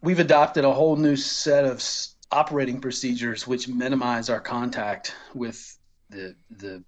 We've 0.02 0.20
adopted 0.20 0.66
a 0.66 0.74
whole 0.74 0.96
new 0.96 1.16
set 1.16 1.66
of 1.66 1.84
operating 2.32 2.82
procedures 2.82 3.48
which 3.48 3.68
minimize 3.68 4.30
our 4.30 4.40
contact 4.40 5.14
with 5.34 5.78
the 6.10 6.36
the 6.58 6.84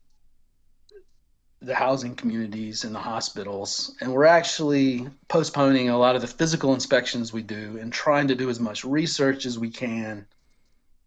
the 1.66 1.74
housing 1.74 2.16
communities 2.16 2.84
and 2.84 2.94
the 2.94 3.00
hospitals 3.00 3.96
and 4.00 4.14
we're 4.14 4.26
actually 4.26 5.08
postponing 5.28 5.90
a 5.90 5.98
lot 5.98 6.16
of 6.16 6.22
the 6.22 6.28
physical 6.28 6.76
inspections 6.76 7.34
we 7.34 7.42
do 7.42 7.78
and 7.82 7.92
trying 7.92 8.28
to 8.28 8.36
do 8.36 8.52
as 8.52 8.60
much 8.60 8.86
research 8.86 9.48
as 9.48 9.58
we 9.58 9.70
can 9.70 10.26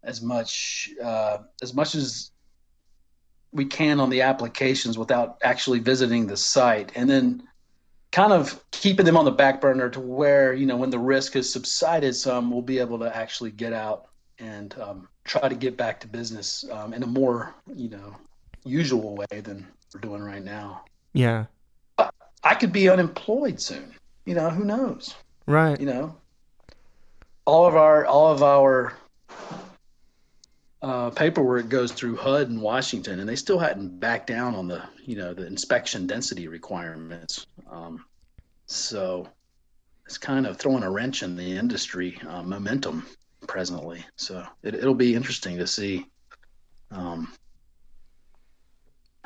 as 0.03 0.21
much 0.21 0.89
uh, 1.01 1.37
as 1.61 1.73
much 1.73 1.95
as 1.95 2.31
we 3.53 3.63
can 3.65 4.01
on 4.01 4.09
the 4.09 4.21
applications 4.21 4.97
without 4.97 5.37
actually 5.43 5.79
visiting 5.79 6.27
the 6.27 6.35
site 6.35 6.91
and 6.93 7.09
then 7.09 7.41
kind 8.11 8.33
of 8.33 8.61
keeping 8.71 9.05
them 9.05 9.15
on 9.15 9.23
the 9.23 9.31
back 9.31 9.61
burner 9.61 9.89
to 9.89 10.01
where 10.01 10.53
you 10.53 10.65
know 10.65 10.75
when 10.75 10.89
the 10.89 10.99
risk 10.99 11.33
has 11.33 11.49
subsided 11.49 12.13
some 12.13 12.51
we'll 12.51 12.61
be 12.61 12.79
able 12.79 12.99
to 12.99 13.15
actually 13.15 13.51
get 13.51 13.71
out 13.71 14.07
and 14.39 14.75
um, 14.81 15.07
try 15.23 15.47
to 15.47 15.55
get 15.55 15.77
back 15.77 16.01
to 16.01 16.07
business 16.07 16.65
um, 16.71 16.93
in 16.93 17.01
a 17.01 17.07
more 17.07 17.55
you 17.73 17.89
know 17.89 18.13
usual 18.65 19.15
way 19.15 19.39
than 19.41 19.65
we're 19.93 20.01
doing 20.01 20.21
right 20.21 20.43
now. 20.43 20.83
Yeah, 21.13 21.45
but 21.97 22.13
I 22.43 22.55
could 22.55 22.71
be 22.71 22.89
unemployed 22.89 23.59
soon. 23.59 23.93
You 24.25 24.35
know, 24.35 24.49
who 24.49 24.63
knows? 24.63 25.15
Right. 25.47 25.79
You 25.79 25.87
know, 25.87 26.15
all 27.45 27.65
of 27.65 27.75
our 27.75 28.05
all 28.05 28.31
of 28.31 28.43
our 28.43 28.93
uh, 30.81 31.09
paperwork 31.09 31.67
goes 31.69 31.91
through 31.91 32.15
HUD 32.15 32.49
in 32.49 32.61
Washington, 32.61 33.19
and 33.19 33.27
they 33.27 33.35
still 33.35 33.59
hadn't 33.59 33.99
backed 33.99 34.27
down 34.27 34.55
on 34.55 34.67
the 34.67 34.83
you 35.03 35.15
know 35.15 35.33
the 35.33 35.45
inspection 35.45 36.07
density 36.07 36.47
requirements. 36.47 37.47
Um, 37.69 38.05
so 38.67 39.27
it's 40.05 40.17
kind 40.17 40.45
of 40.47 40.57
throwing 40.57 40.83
a 40.83 40.91
wrench 40.91 41.23
in 41.23 41.35
the 41.35 41.57
industry 41.57 42.19
uh, 42.27 42.43
momentum 42.43 43.05
presently. 43.47 44.05
So 44.15 44.45
it, 44.63 44.83
will 44.83 44.93
be 44.93 45.15
interesting 45.15 45.57
to 45.57 45.67
see. 45.67 46.05
Um, 46.91 47.31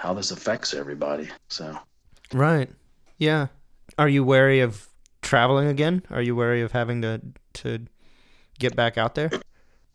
how 0.03 0.13
this 0.13 0.31
affects 0.31 0.73
everybody. 0.73 1.29
So 1.47 1.79
Right. 2.33 2.69
Yeah. 3.17 3.47
Are 3.97 4.09
you 4.09 4.23
wary 4.25 4.59
of 4.59 4.89
traveling 5.21 5.69
again? 5.69 6.03
Are 6.09 6.21
you 6.21 6.35
wary 6.35 6.61
of 6.61 6.73
having 6.73 7.01
to 7.03 7.21
to 7.53 7.85
get 8.59 8.75
back 8.75 8.97
out 8.97 9.15
there? 9.15 9.31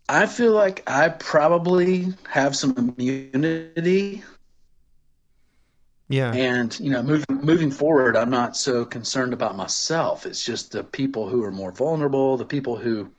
I 0.08 0.26
feel 0.26 0.52
like 0.52 0.82
I 0.86 1.10
probably 1.10 2.14
have 2.26 2.56
some 2.56 2.74
immunity 2.78 4.24
Yeah. 6.08 6.32
And 6.32 6.78
you 6.80 6.90
know, 6.90 7.02
moving 7.02 7.26
moving 7.42 7.70
forward, 7.70 8.16
I'm 8.16 8.30
not 8.30 8.56
so 8.56 8.84
concerned 8.84 9.34
about 9.34 9.56
myself. 9.56 10.24
It's 10.24 10.42
just 10.44 10.72
the 10.72 10.84
people 10.84 11.28
who 11.28 11.44
are 11.44 11.52
more 11.52 11.72
vulnerable, 11.72 12.36
the 12.38 12.46
people 12.46 12.76
who, 12.76 13.12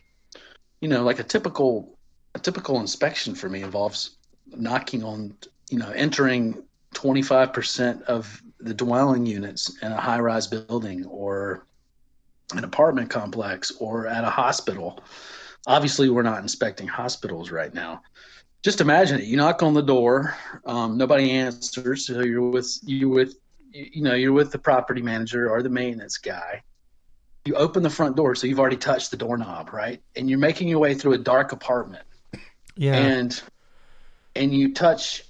you 0.82 0.88
know, 0.88 1.04
like 1.04 1.20
a 1.20 1.24
typical 1.24 1.98
a 2.36 2.40
typical 2.40 2.80
inspection 2.80 3.36
for 3.36 3.50
me 3.50 3.62
involves 3.62 4.18
knocking 4.48 5.04
on, 5.04 5.36
you 5.70 5.78
know, 5.78 5.92
entering 5.92 6.64
25% 6.96 8.04
of 8.04 8.42
the 8.60 8.74
dwelling 8.74 9.26
units 9.26 9.78
in 9.82 9.92
a 9.92 10.00
high-rise 10.00 10.48
building 10.48 11.06
or 11.06 11.66
an 12.56 12.64
apartment 12.64 13.10
complex 13.10 13.72
or 13.80 14.08
at 14.08 14.24
a 14.24 14.30
hospital. 14.30 15.00
Obviously, 15.68 16.10
we're 16.10 16.24
not 16.24 16.42
inspecting 16.42 16.88
hospitals 16.88 17.52
right 17.52 17.74
now 17.74 18.02
just 18.64 18.82
imagine 18.82 19.20
it. 19.20 19.26
You 19.26 19.38
knock 19.38 19.64
on 19.64 19.74
the 19.74 19.82
door, 19.82 20.36
um, 20.66 20.98
nobody 20.98 21.32
answers. 21.32 22.06
So 22.06 22.22
you're 22.22 22.50
with 22.50 22.80
you 22.84 23.10
with 23.10 23.36
you 23.72 24.02
know 24.02 24.16
you're 24.16 24.34
with 24.34 24.52
the 24.52 24.60
property 24.60 25.02
manager 25.02 25.50
or 25.50 25.64
the 25.64 25.70
maintenance 25.70 26.18
guy. 26.18 26.62
You 27.46 27.56
open 27.56 27.84
the 27.84 27.90
front 27.90 28.18
door, 28.18 28.36
so 28.36 28.48
you've 28.48 28.60
already 28.60 28.78
touched 28.78 29.12
the 29.12 29.18
doorknob, 29.18 29.72
right? 29.72 30.02
And 30.16 30.30
you're 30.30 30.40
making 30.40 30.68
your 30.68 30.80
way 30.80 30.94
through 30.94 31.14
a 31.14 31.18
dark 31.18 31.52
apartment, 31.54 32.04
Yeah. 32.76 32.96
and 32.96 33.42
and 34.36 34.54
you 34.54 34.74
touch 34.74 35.24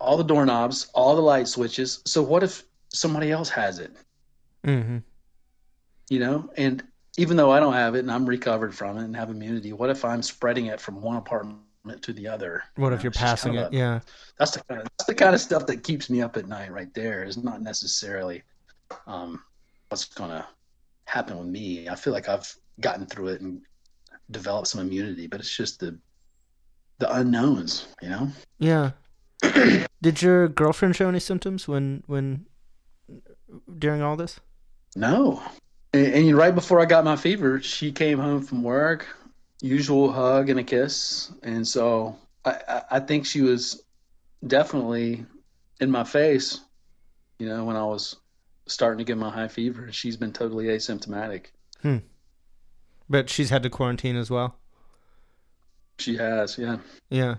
all 0.00 0.16
the 0.16 0.24
doorknobs, 0.24 0.88
all 0.94 1.14
the 1.14 1.22
light 1.22 1.46
switches. 1.48 2.00
So 2.06 2.22
what 2.22 2.42
if 2.42 2.64
somebody 2.88 3.30
else 3.30 3.48
has 3.50 3.78
it? 3.78 3.96
mm-hmm. 4.66 4.98
You 6.08 6.18
know, 6.18 6.50
and 6.56 6.82
even 7.18 7.36
though 7.36 7.50
I 7.50 7.60
don't 7.60 7.72
have 7.74 7.94
it 7.94 8.00
and 8.00 8.10
I'm 8.10 8.26
recovered 8.26 8.74
from 8.74 8.98
it 8.98 9.04
and 9.04 9.14
have 9.14 9.30
immunity, 9.30 9.72
what 9.72 9.90
if 9.90 10.04
I'm 10.04 10.22
spreading 10.22 10.66
it 10.66 10.80
from 10.80 11.00
one 11.00 11.16
apartment 11.16 11.60
to 12.02 12.12
the 12.12 12.26
other? 12.26 12.62
What 12.76 12.88
You 12.88 12.94
if 12.94 12.98
know, 13.00 13.02
you're 13.04 13.10
it's 13.10 13.18
passing 13.18 13.54
kind 13.54 13.66
it? 13.66 13.74
a- 13.74 13.76
Yeah. 13.76 14.00
that's 14.38 14.52
the 14.52 14.62
kind 14.64 14.80
of 14.80 14.88
that's 14.98 15.06
the 15.06 15.14
kind 15.14 15.34
of 15.34 15.40
stuff 15.40 15.66
that 15.66 15.82
keeps 15.84 16.10
me 16.10 16.20
up 16.22 16.36
at 16.36 16.48
night 16.48 16.72
right 16.72 16.92
there 16.94 17.22
is 17.24 17.36
not 17.36 17.62
necessarily 17.62 18.42
um, 19.06 19.42
what's 19.88 20.06
gonna 20.06 20.46
happen 21.04 21.38
with 21.38 21.48
me. 21.48 21.88
I 21.88 21.94
feel 21.94 22.12
like 22.12 22.28
I've 22.28 22.52
gotten 22.80 23.06
through 23.06 23.28
it 23.28 23.40
and 23.40 23.60
developed 24.30 24.68
some 24.68 24.80
immunity, 24.80 25.26
but 25.26 25.40
it's 25.40 25.54
just 25.56 25.78
the 25.80 25.96
the 26.98 27.14
unknowns, 27.16 27.86
you 28.02 28.08
know. 28.10 28.28
Yeah. 28.58 28.90
Did 30.02 30.22
your 30.22 30.48
girlfriend 30.48 30.96
show 30.96 31.08
any 31.08 31.20
symptoms 31.20 31.66
when 31.66 32.02
when 32.06 32.46
during 33.78 34.02
all 34.02 34.16
this? 34.16 34.40
No, 34.96 35.42
and, 35.92 36.06
and 36.06 36.36
right 36.36 36.54
before 36.54 36.80
I 36.80 36.84
got 36.84 37.04
my 37.04 37.16
fever, 37.16 37.60
she 37.60 37.92
came 37.92 38.18
home 38.18 38.42
from 38.42 38.62
work, 38.62 39.06
usual 39.60 40.12
hug 40.12 40.50
and 40.50 40.60
a 40.60 40.64
kiss, 40.64 41.32
and 41.42 41.66
so 41.66 42.16
I, 42.44 42.82
I, 42.90 43.00
think 43.00 43.26
she 43.26 43.42
was 43.42 43.82
definitely 44.46 45.24
in 45.80 45.90
my 45.90 46.04
face, 46.04 46.60
you 47.38 47.48
know, 47.48 47.64
when 47.64 47.76
I 47.76 47.84
was 47.84 48.16
starting 48.66 48.98
to 48.98 49.04
get 49.04 49.18
my 49.18 49.30
high 49.30 49.48
fever. 49.48 49.92
She's 49.92 50.16
been 50.16 50.32
totally 50.32 50.66
asymptomatic. 50.66 51.46
Hmm. 51.82 51.98
But 53.08 53.28
she's 53.28 53.50
had 53.50 53.62
to 53.64 53.70
quarantine 53.70 54.16
as 54.16 54.30
well. 54.30 54.56
She 55.98 56.16
has, 56.16 56.56
yeah. 56.56 56.78
Yeah. 57.10 57.36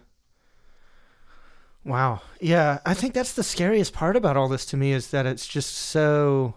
Wow. 1.84 2.22
Yeah, 2.40 2.80
I 2.86 2.94
think 2.94 3.14
that's 3.14 3.34
the 3.34 3.44
scariest 3.44 3.94
part 3.94 4.16
about 4.16 4.38
all 4.38 4.48
this 4.48 4.66
to 4.68 4.78
me 4.78 4.92
is 4.92 5.10
that 5.12 5.26
it's 5.26 5.48
just 5.48 5.74
so 5.74 6.54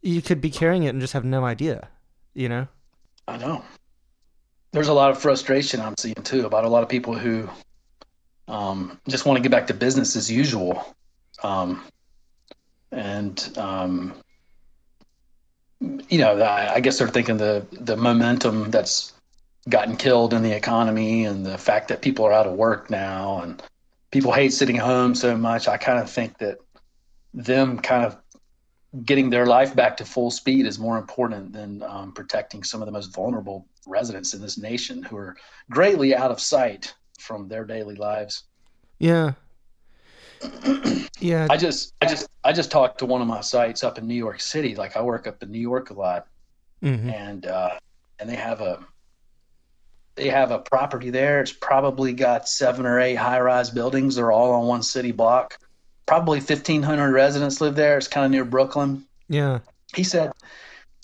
you 0.00 0.22
could 0.22 0.40
be 0.40 0.50
carrying 0.50 0.84
it 0.84 0.90
and 0.90 1.00
just 1.00 1.12
have 1.12 1.24
no 1.24 1.44
idea, 1.44 1.88
you 2.34 2.48
know? 2.48 2.68
I 3.28 3.36
know. 3.36 3.64
There's 4.72 4.88
a 4.88 4.92
lot 4.92 5.10
of 5.10 5.20
frustration 5.20 5.80
I'm 5.80 5.96
seeing 5.96 6.14
too 6.14 6.46
about 6.46 6.64
a 6.64 6.68
lot 6.68 6.82
of 6.82 6.88
people 6.88 7.14
who 7.14 7.48
um, 8.48 9.00
just 9.08 9.24
want 9.24 9.36
to 9.36 9.42
get 9.42 9.50
back 9.50 9.66
to 9.68 9.74
business 9.74 10.16
as 10.16 10.30
usual. 10.30 10.94
Um, 11.42 11.84
and, 12.90 13.58
um, 13.58 14.14
you 15.80 16.18
know, 16.18 16.42
I, 16.42 16.80
guess 16.80 16.98
they're 16.98 17.08
thinking 17.08 17.36
the, 17.36 17.66
the 17.72 17.96
momentum 17.96 18.70
that's 18.70 19.12
gotten 19.68 19.96
killed 19.96 20.32
in 20.32 20.42
the 20.42 20.52
economy 20.52 21.24
and 21.24 21.44
the 21.44 21.58
fact 21.58 21.88
that 21.88 22.02
people 22.02 22.24
are 22.24 22.32
out 22.32 22.46
of 22.46 22.54
work 22.54 22.90
now 22.90 23.40
and 23.42 23.62
people 24.14 24.30
hate 24.30 24.52
sitting 24.52 24.76
home 24.76 25.12
so 25.12 25.36
much. 25.36 25.66
I 25.66 25.76
kind 25.76 25.98
of 25.98 26.08
think 26.08 26.38
that 26.38 26.58
them 27.34 27.80
kind 27.80 28.04
of 28.04 28.16
getting 29.04 29.28
their 29.28 29.44
life 29.44 29.74
back 29.74 29.96
to 29.96 30.04
full 30.04 30.30
speed 30.30 30.66
is 30.66 30.78
more 30.78 30.98
important 30.98 31.52
than 31.52 31.82
um, 31.82 32.12
protecting 32.12 32.62
some 32.62 32.80
of 32.80 32.86
the 32.86 32.92
most 32.92 33.12
vulnerable 33.12 33.66
residents 33.88 34.32
in 34.32 34.40
this 34.40 34.56
nation 34.56 35.02
who 35.02 35.16
are 35.16 35.36
greatly 35.68 36.14
out 36.14 36.30
of 36.30 36.38
sight 36.38 36.94
from 37.18 37.48
their 37.48 37.64
daily 37.64 37.96
lives. 37.96 38.44
Yeah. 39.00 39.32
yeah. 41.18 41.48
I 41.50 41.56
just, 41.56 41.92
I 42.00 42.06
just, 42.06 42.28
I 42.44 42.52
just 42.52 42.70
talked 42.70 42.98
to 42.98 43.06
one 43.06 43.20
of 43.20 43.26
my 43.26 43.40
sites 43.40 43.82
up 43.82 43.98
in 43.98 44.06
New 44.06 44.14
York 44.14 44.40
City. 44.40 44.76
Like 44.76 44.96
I 44.96 45.02
work 45.02 45.26
up 45.26 45.42
in 45.42 45.50
New 45.50 45.58
York 45.58 45.90
a 45.90 45.94
lot, 45.94 46.28
hmm 46.80 47.10
and 47.10 47.46
uh, 47.46 47.70
and 48.20 48.30
they 48.30 48.36
have 48.36 48.60
a 48.60 48.78
they 50.16 50.28
have 50.28 50.50
a 50.50 50.58
property 50.58 51.10
there. 51.10 51.40
It's 51.40 51.52
probably 51.52 52.12
got 52.12 52.48
seven 52.48 52.86
or 52.86 53.00
eight 53.00 53.16
high 53.16 53.40
rise 53.40 53.70
buildings. 53.70 54.14
They're 54.16 54.32
all 54.32 54.52
on 54.52 54.66
one 54.66 54.82
city 54.82 55.12
block. 55.12 55.58
Probably 56.06 56.40
fifteen 56.40 56.82
hundred 56.82 57.12
residents 57.12 57.60
live 57.60 57.74
there. 57.74 57.96
It's 57.98 58.08
kind 58.08 58.24
of 58.26 58.30
near 58.30 58.44
Brooklyn. 58.44 59.04
Yeah. 59.28 59.60
he 59.94 60.04
said 60.04 60.32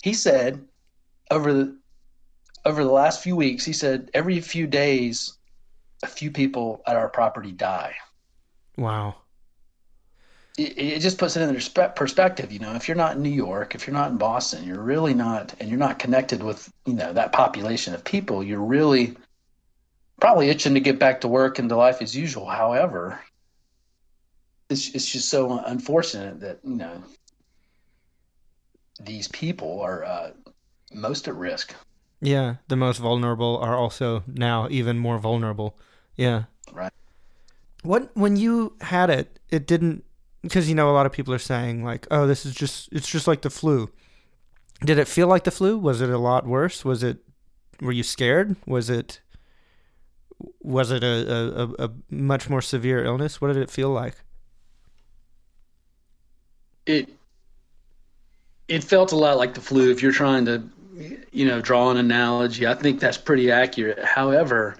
he 0.03 0.13
said 0.13 0.63
over 1.31 1.51
the 1.53 1.77
over 2.65 2.83
the 2.83 2.91
last 2.91 3.23
few 3.23 3.35
weeks 3.35 3.65
he 3.65 3.73
said 3.73 4.11
every 4.13 4.39
few 4.41 4.67
days 4.67 5.37
a 6.03 6.07
few 6.07 6.29
people 6.29 6.81
at 6.85 6.95
our 6.95 7.09
property 7.09 7.51
die 7.51 7.95
Wow. 8.77 9.15
It, 10.65 10.95
it 10.95 10.99
just 10.99 11.17
puts 11.17 11.35
it 11.35 11.41
in 11.41 11.55
perspe- 11.55 11.95
perspective 11.95 12.51
you 12.51 12.59
know 12.59 12.73
if 12.75 12.87
you're 12.87 12.97
not 12.97 13.15
in 13.15 13.21
new 13.21 13.29
york 13.29 13.75
if 13.75 13.85
you're 13.85 13.93
not 13.93 14.11
in 14.11 14.17
boston 14.17 14.63
you're 14.63 14.81
really 14.81 15.13
not 15.13 15.53
and 15.59 15.69
you're 15.69 15.79
not 15.79 15.99
connected 15.99 16.41
with 16.43 16.71
you 16.85 16.93
know 16.93 17.13
that 17.13 17.31
population 17.31 17.93
of 17.93 18.03
people 18.03 18.43
you're 18.43 18.59
really 18.59 19.15
probably 20.19 20.49
itching 20.49 20.73
to 20.73 20.79
get 20.79 20.99
back 20.99 21.21
to 21.21 21.27
work 21.27 21.59
and 21.59 21.69
to 21.69 21.75
life 21.75 22.01
as 22.01 22.15
usual 22.15 22.45
however 22.45 23.19
it's, 24.69 24.89
it's 24.95 25.09
just 25.09 25.29
so 25.29 25.59
unfortunate 25.65 26.39
that 26.39 26.59
you 26.63 26.75
know 26.75 27.03
these 28.99 29.27
people 29.29 29.81
are 29.81 30.03
uh, 30.03 30.31
most 30.93 31.27
at 31.27 31.35
risk 31.35 31.73
Yeah. 32.21 32.57
The 32.67 32.75
most 32.75 32.99
vulnerable 32.99 33.57
are 33.57 33.75
also 33.75 34.23
now 34.27 34.67
even 34.69 34.99
more 34.99 35.17
vulnerable. 35.17 35.75
Yeah. 36.15 36.43
Right. 36.71 36.93
What 37.81 38.11
when 38.15 38.37
you 38.37 38.73
had 38.81 39.09
it, 39.09 39.39
it 39.49 39.65
didn't 39.65 40.03
because 40.41 40.69
you 40.69 40.75
know 40.75 40.89
a 40.89 40.93
lot 40.93 41.05
of 41.05 41.11
people 41.11 41.33
are 41.33 41.39
saying 41.39 41.83
like, 41.83 42.07
"Oh, 42.11 42.27
this 42.27 42.45
is 42.45 42.53
just 42.53 42.89
it's 42.91 43.07
just 43.07 43.27
like 43.27 43.41
the 43.41 43.49
flu." 43.49 43.89
Did 44.83 44.97
it 44.97 45.07
feel 45.07 45.27
like 45.27 45.43
the 45.43 45.51
flu? 45.51 45.77
Was 45.77 46.01
it 46.01 46.09
a 46.09 46.17
lot 46.17 46.47
worse? 46.47 46.83
Was 46.83 47.03
it 47.03 47.19
were 47.81 47.91
you 47.91 48.03
scared? 48.03 48.55
Was 48.65 48.89
it 48.89 49.21
was 50.61 50.89
it 50.89 51.03
a, 51.03 51.61
a, 51.61 51.85
a, 51.85 51.91
much 52.09 52.49
more 52.49 52.63
severe 52.63 53.05
illness? 53.05 53.39
What 53.39 53.49
did 53.49 53.57
it 53.57 53.69
feel 53.69 53.89
like? 53.91 54.15
it 56.85 57.09
it 58.67 58.83
felt 58.83 59.11
a 59.11 59.15
lot 59.15 59.37
like 59.37 59.53
the 59.53 59.61
flu 59.61 59.91
if 59.91 60.01
you're 60.01 60.11
trying 60.11 60.45
to 60.45 60.63
you 61.31 61.45
know 61.45 61.61
draw 61.61 61.89
an 61.89 61.97
analogy 61.97 62.67
i 62.67 62.73
think 62.73 62.99
that's 62.99 63.17
pretty 63.17 63.51
accurate 63.51 64.03
however 64.03 64.75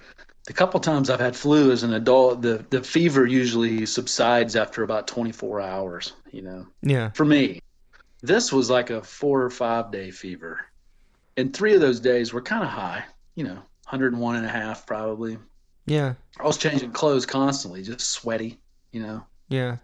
the 0.46 0.52
couple 0.52 0.78
times 0.80 1.08
i've 1.10 1.20
had 1.20 1.36
flu 1.36 1.70
as 1.70 1.82
an 1.82 1.94
adult 1.94 2.42
the 2.42 2.64
the 2.70 2.82
fever 2.82 3.26
usually 3.26 3.86
subsides 3.86 4.56
after 4.56 4.82
about 4.82 5.06
24 5.06 5.60
hours 5.60 6.12
you 6.30 6.42
know 6.42 6.66
Yeah. 6.82 7.10
for 7.10 7.24
me 7.24 7.60
this 8.22 8.52
was 8.52 8.70
like 8.70 8.90
a 8.90 9.02
four 9.02 9.42
or 9.42 9.50
five 9.50 9.90
day 9.90 10.10
fever 10.10 10.60
and 11.36 11.54
three 11.54 11.74
of 11.74 11.80
those 11.80 12.00
days 12.00 12.32
were 12.32 12.42
kind 12.42 12.62
of 12.64 12.70
high 12.70 13.04
you 13.34 13.44
know 13.44 13.54
101 13.88 14.36
and 14.36 14.46
a 14.46 14.48
half 14.48 14.86
probably 14.86 15.38
Yeah. 15.86 16.14
i 16.40 16.44
was 16.44 16.56
changing 16.58 16.92
clothes 16.92 17.26
constantly 17.26 17.82
just 17.82 18.10
sweaty 18.10 18.58
you 18.92 19.02
know 19.02 19.24
Yeah. 19.48 19.76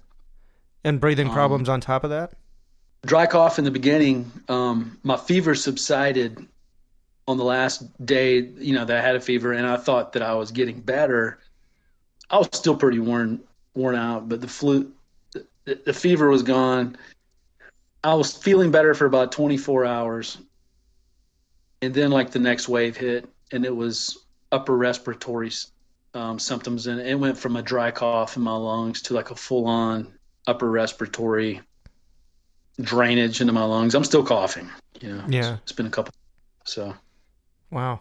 And 0.85 1.01
breathing 1.01 1.27
Um, 1.29 1.35
problems 1.35 1.69
on 1.69 1.81
top 1.81 2.05
of 2.05 2.11
that? 2.11 2.33
dry 3.05 3.27
cough 3.27 3.59
in 3.59 3.65
the 3.65 3.71
beginning. 3.71 4.31
Um, 4.49 4.99
my 5.03 5.17
fever 5.17 5.55
subsided 5.55 6.47
on 7.29 7.37
the 7.37 7.45
last 7.45 7.85
day, 8.07 8.39
you 8.39 8.75
know, 8.75 8.87
that 8.87 8.97
I 8.97 9.03
had 9.03 9.15
a 9.15 9.21
fever, 9.21 9.53
and 9.53 9.67
I 9.67 9.77
thought 9.77 10.15
that 10.15 10.23
I 10.23 10.35
was 10.35 10.51
getting 10.51 10.81
better. 10.81 11.39
I 12.31 12.39
was 12.39 12.49
still 12.53 12.75
pretty 12.75 12.99
worn 12.99 13.41
worn 13.75 13.95
out, 13.95 14.29
but 14.31 14.41
the 14.41 14.49
flu, 14.49 14.91
the, 15.33 15.47
the 15.85 15.93
fever 15.93 16.31
was 16.31 16.43
gone. 16.43 16.97
I 18.03 18.15
was 18.15 18.33
feeling 18.35 18.71
better 18.71 18.95
for 18.95 19.05
about 19.05 19.31
24 19.31 19.85
hours, 19.85 20.39
and 21.83 21.93
then 21.93 22.11
like 22.11 22.31
the 22.31 22.39
next 22.39 22.67
wave 22.67 22.97
hit, 22.97 23.29
and 23.53 23.67
it 23.67 23.77
was 23.77 24.25
upper 24.51 24.75
respiratory 24.77 25.53
um, 26.15 26.39
symptoms, 26.39 26.87
and 26.87 26.99
it 26.99 27.15
went 27.15 27.37
from 27.37 27.57
a 27.57 27.63
dry 27.63 27.91
cough 27.91 28.37
in 28.39 28.43
my 28.43 28.57
lungs 28.57 29.03
to 29.03 29.15
like 29.15 29.31
a 29.31 29.37
full 29.37 29.67
on 29.67 30.11
upper 30.47 30.71
respiratory 30.71 31.61
drainage 32.81 33.43
into 33.43 33.53
my 33.53 33.65
lungs. 33.65 33.95
I'm 33.95 34.05
still 34.05 34.25
coughing. 34.25 34.71
You 35.03 35.15
know, 35.15 35.25
Yeah. 35.29 35.53
it's, 35.55 35.63
it's 35.65 35.73
been 35.73 35.87
a 35.87 35.91
couple. 35.91 36.15
So 36.65 36.95
Wow. 37.71 38.01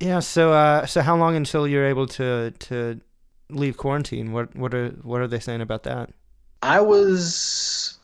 Yeah. 0.00 0.20
So, 0.20 0.52
uh, 0.52 0.86
so 0.86 1.02
how 1.02 1.16
long 1.16 1.36
until 1.36 1.66
you're 1.66 1.86
able 1.86 2.06
to 2.08 2.52
to 2.52 3.00
leave 3.50 3.76
quarantine? 3.76 4.32
What 4.32 4.54
what 4.56 4.74
are 4.74 4.90
what 5.02 5.20
are 5.20 5.26
they 5.28 5.40
saying 5.40 5.60
about 5.60 5.82
that? 5.84 6.10
I 6.62 6.80
was 6.80 7.98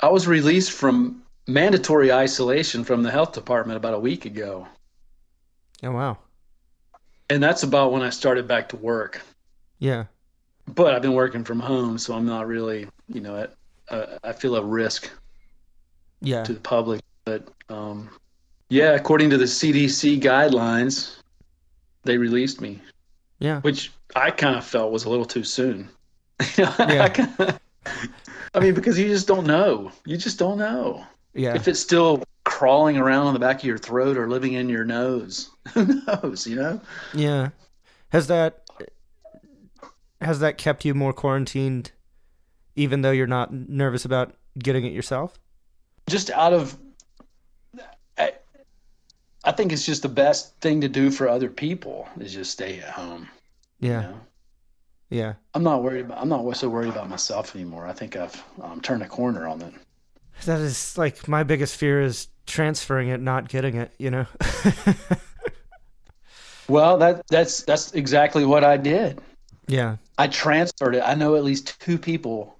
I 0.00 0.08
was 0.08 0.26
released 0.26 0.72
from 0.72 1.22
mandatory 1.46 2.12
isolation 2.12 2.84
from 2.84 3.02
the 3.02 3.10
health 3.10 3.32
department 3.32 3.76
about 3.76 3.94
a 3.94 3.98
week 3.98 4.24
ago, 4.26 4.68
Oh 5.82 5.90
wow. 5.92 6.18
and 7.30 7.42
that's 7.42 7.62
about 7.62 7.92
when 7.92 8.02
I 8.02 8.10
started 8.10 8.46
back 8.46 8.68
to 8.70 8.76
work. 8.76 9.20
Yeah. 9.78 10.04
But 10.66 10.94
I've 10.94 11.02
been 11.02 11.14
working 11.14 11.44
from 11.44 11.60
home, 11.60 11.98
so 11.98 12.14
I'm 12.14 12.24
not 12.26 12.46
really, 12.46 12.88
you 13.08 13.20
know, 13.20 13.36
at, 13.36 13.54
uh, 13.88 14.18
I 14.22 14.32
feel 14.32 14.54
a 14.56 14.64
risk 14.64 15.10
Yeah. 16.20 16.44
to 16.44 16.54
the 16.54 16.60
public. 16.60 17.00
But 17.24 17.48
um, 17.68 18.10
yeah, 18.72 18.92
according 18.92 19.28
to 19.30 19.36
the 19.38 19.44
CDC 19.44 20.18
guidelines, 20.22 21.16
they 22.04 22.16
released 22.16 22.60
me, 22.62 22.80
Yeah. 23.38 23.60
which 23.60 23.92
I 24.16 24.30
kind 24.30 24.56
of 24.56 24.64
felt 24.64 24.92
was 24.92 25.04
a 25.04 25.10
little 25.10 25.26
too 25.26 25.44
soon. 25.44 25.90
Yeah. 26.56 26.74
I, 26.78 27.08
kinda, 27.10 27.60
I 28.54 28.60
mean, 28.60 28.72
because 28.74 28.98
you 28.98 29.08
just 29.08 29.26
don't 29.28 29.46
know. 29.46 29.92
You 30.06 30.16
just 30.16 30.38
don't 30.38 30.56
know 30.58 31.04
Yeah. 31.34 31.54
if 31.54 31.68
it's 31.68 31.80
still 31.80 32.22
crawling 32.44 32.96
around 32.96 33.26
on 33.26 33.34
the 33.34 33.40
back 33.40 33.58
of 33.58 33.64
your 33.64 33.76
throat 33.78 34.16
or 34.16 34.26
living 34.28 34.54
in 34.54 34.70
your 34.70 34.84
nose. 34.86 35.50
Who 35.74 36.00
knows? 36.06 36.46
You 36.46 36.56
know. 36.56 36.80
Yeah. 37.14 37.50
Has 38.08 38.26
that 38.28 38.62
has 40.22 40.40
that 40.40 40.56
kept 40.56 40.84
you 40.86 40.94
more 40.94 41.12
quarantined 41.12 41.92
even 42.74 43.02
though 43.02 43.10
you're 43.10 43.26
not 43.26 43.52
nervous 43.52 44.04
about 44.06 44.34
getting 44.58 44.86
it 44.86 44.92
yourself? 44.92 45.38
just 46.08 46.30
out 46.30 46.52
of 46.52 46.76
I 49.44 49.52
think 49.52 49.72
it's 49.72 49.84
just 49.84 50.02
the 50.02 50.08
best 50.08 50.54
thing 50.60 50.80
to 50.82 50.88
do 50.88 51.10
for 51.10 51.28
other 51.28 51.48
people 51.48 52.08
is 52.20 52.32
just 52.32 52.52
stay 52.52 52.78
at 52.78 52.90
home. 52.90 53.28
you 53.80 53.90
Yeah. 53.90 54.00
know? 54.02 54.20
Yeah. 55.10 55.34
I'm 55.54 55.62
not 55.62 55.82
worried 55.82 56.06
about 56.06 56.18
I'm 56.22 56.28
not 56.28 56.56
so 56.56 56.68
worried 56.68 56.88
about 56.90 57.08
myself 57.10 57.54
anymore. 57.54 57.86
I 57.86 57.92
think 57.92 58.16
I've 58.16 58.42
um, 58.62 58.80
turned 58.80 59.02
a 59.02 59.06
corner 59.08 59.46
on 59.46 59.60
it. 59.60 59.74
That 60.46 60.60
is 60.60 60.96
like 60.96 61.28
my 61.28 61.42
biggest 61.42 61.76
fear 61.76 62.00
is 62.00 62.28
transferring 62.46 63.08
it, 63.08 63.20
not 63.20 63.48
getting 63.48 63.76
it, 63.76 63.92
you 63.98 64.10
know. 64.10 64.26
Well, 66.68 66.96
that 66.98 67.26
that's 67.28 67.64
that's 67.64 67.92
exactly 67.92 68.44
what 68.44 68.64
I 68.64 68.76
did. 68.76 69.20
yeah. 69.66 69.96
I 70.16 70.28
transferred 70.28 70.94
it. 70.94 71.02
I 71.04 71.14
know 71.14 71.34
at 71.36 71.44
least 71.44 71.78
two 71.80 71.98
people 71.98 72.56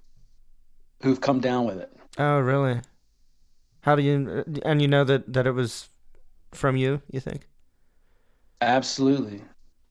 who've 1.01 1.21
come 1.21 1.39
down 1.39 1.65
with 1.65 1.79
it. 1.79 1.91
Oh, 2.17 2.39
really? 2.39 2.81
How 3.81 3.95
do 3.95 4.01
you 4.03 4.43
and 4.65 4.81
you 4.81 4.87
know 4.87 5.03
that 5.05 5.31
that 5.33 5.47
it 5.47 5.51
was 5.53 5.87
from 6.55 6.75
you, 6.77 7.01
you 7.11 7.19
think? 7.19 7.47
Absolutely. 8.61 9.41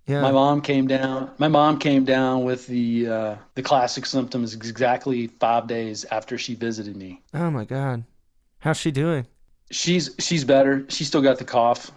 Yeah. 0.06 0.20
My 0.22 0.32
mom 0.32 0.60
came 0.62 0.86
down. 0.86 1.30
My 1.38 1.48
mom 1.48 1.78
came 1.78 2.04
down 2.04 2.44
with 2.44 2.66
the 2.66 3.08
uh, 3.08 3.36
the 3.54 3.62
classic 3.62 4.04
symptoms 4.06 4.54
exactly 4.54 5.28
five 5.28 5.66
days 5.68 6.04
after 6.10 6.36
she 6.38 6.54
visited 6.54 6.96
me. 6.96 7.22
oh 7.34 7.50
my 7.50 7.64
god. 7.64 8.04
How's 8.58 8.76
she 8.78 8.90
doing? 8.90 9.26
She's 9.70 10.14
she's 10.18 10.44
better. 10.44 10.84
She 10.88 11.04
still 11.04 11.22
got 11.22 11.38
the 11.38 11.44
cough, 11.44 11.90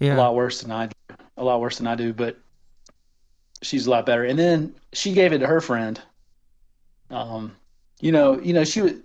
Yeah. 0.00 0.14
a 0.14 0.18
lot 0.18 0.34
worse 0.34 0.60
than 0.60 0.70
I 0.72 0.86
do. 0.86 1.14
A 1.36 1.44
lot 1.44 1.60
worse 1.60 1.78
than 1.78 1.86
I 1.86 1.94
do, 1.94 2.12
but 2.12 2.36
she's 3.62 3.86
a 3.86 3.90
lot 3.90 4.06
better. 4.06 4.24
And 4.24 4.38
then 4.38 4.74
she 4.92 5.12
gave 5.12 5.32
it 5.32 5.38
to 5.38 5.46
her 5.46 5.60
friend. 5.60 6.00
Um, 7.10 7.54
you 8.00 8.10
know, 8.12 8.40
you 8.40 8.52
know, 8.52 8.64
she 8.64 8.82
would. 8.82 9.02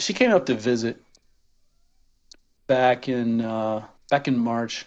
She 0.00 0.12
came 0.12 0.32
up 0.32 0.46
to 0.46 0.54
visit 0.54 1.00
back 2.68 3.08
in 3.08 3.40
uh, 3.40 3.84
back 4.10 4.28
in 4.28 4.38
March 4.38 4.86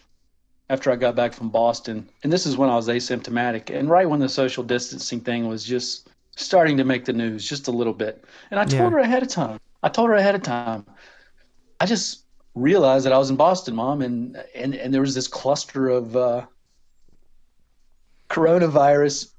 after 0.69 0.89
I 0.91 0.95
got 0.95 1.15
back 1.15 1.33
from 1.33 1.49
Boston, 1.49 2.09
and 2.23 2.31
this 2.31 2.45
is 2.45 2.55
when 2.55 2.69
I 2.69 2.75
was 2.75 2.87
asymptomatic, 2.87 3.69
and 3.77 3.89
right 3.89 4.09
when 4.09 4.19
the 4.21 4.29
social 4.29 4.63
distancing 4.63 5.19
thing 5.19 5.47
was 5.47 5.65
just 5.65 6.09
starting 6.37 6.77
to 6.77 6.85
make 6.85 7.03
the 7.03 7.13
news 7.13 7.47
just 7.47 7.67
a 7.67 7.71
little 7.71 7.93
bit. 7.93 8.23
And 8.51 8.59
I 8.59 8.63
told 8.63 8.73
Yeah. 8.73 8.89
her 8.91 8.99
ahead 8.99 9.21
of 9.21 9.27
time. 9.29 9.59
I 9.83 9.89
told 9.89 10.09
her 10.09 10.15
ahead 10.15 10.35
of 10.35 10.43
time. 10.43 10.85
I 11.81 11.85
just 11.85 12.25
realized 12.55 13.05
that 13.05 13.13
I 13.13 13.17
was 13.17 13.29
in 13.29 13.35
Boston, 13.35 13.75
mom, 13.75 14.01
and 14.01 14.41
and 14.55 14.75
and 14.75 14.93
there 14.93 15.01
was 15.01 15.15
this 15.15 15.27
cluster 15.27 15.89
of 15.89 16.15
uh, 16.15 16.45
coronavirus 18.29 19.33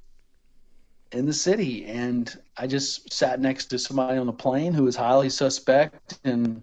in 1.13 1.27
the 1.27 1.33
city, 1.33 1.85
and 1.87 2.35
I 2.57 2.67
just 2.67 3.13
sat 3.13 3.41
next 3.41 3.67
to 3.67 3.79
somebody 3.79 4.19
on 4.19 4.27
the 4.27 4.33
plane 4.33 4.73
who 4.73 4.85
was 4.85 4.97
highly 4.97 5.31
suspect, 5.31 6.19
and 6.25 6.63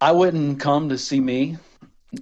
I 0.00 0.12
wouldn't 0.12 0.60
come 0.60 0.88
to 0.90 0.98
see 0.98 1.20
me, 1.20 1.56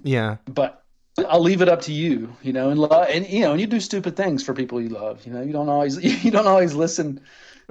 Yeah. 0.03 0.37
but 0.45 0.81
I'll 1.29 1.41
leave 1.41 1.61
it 1.61 1.69
up 1.69 1.81
to 1.83 1.93
you, 1.93 2.35
you 2.41 2.51
know, 2.53 2.69
and 2.69 2.79
lo- 2.79 3.03
and 3.03 3.27
you 3.27 3.41
know, 3.41 3.51
and 3.53 3.61
you 3.61 3.67
do 3.67 3.79
stupid 3.79 4.15
things 4.17 4.43
for 4.43 4.53
people 4.53 4.81
you 4.81 4.89
love, 4.89 5.25
you 5.25 5.31
know, 5.33 5.41
you 5.41 5.53
don't 5.53 5.69
always 5.69 5.97
you 6.23 6.31
don't 6.31 6.47
always 6.47 6.73
listen 6.73 7.21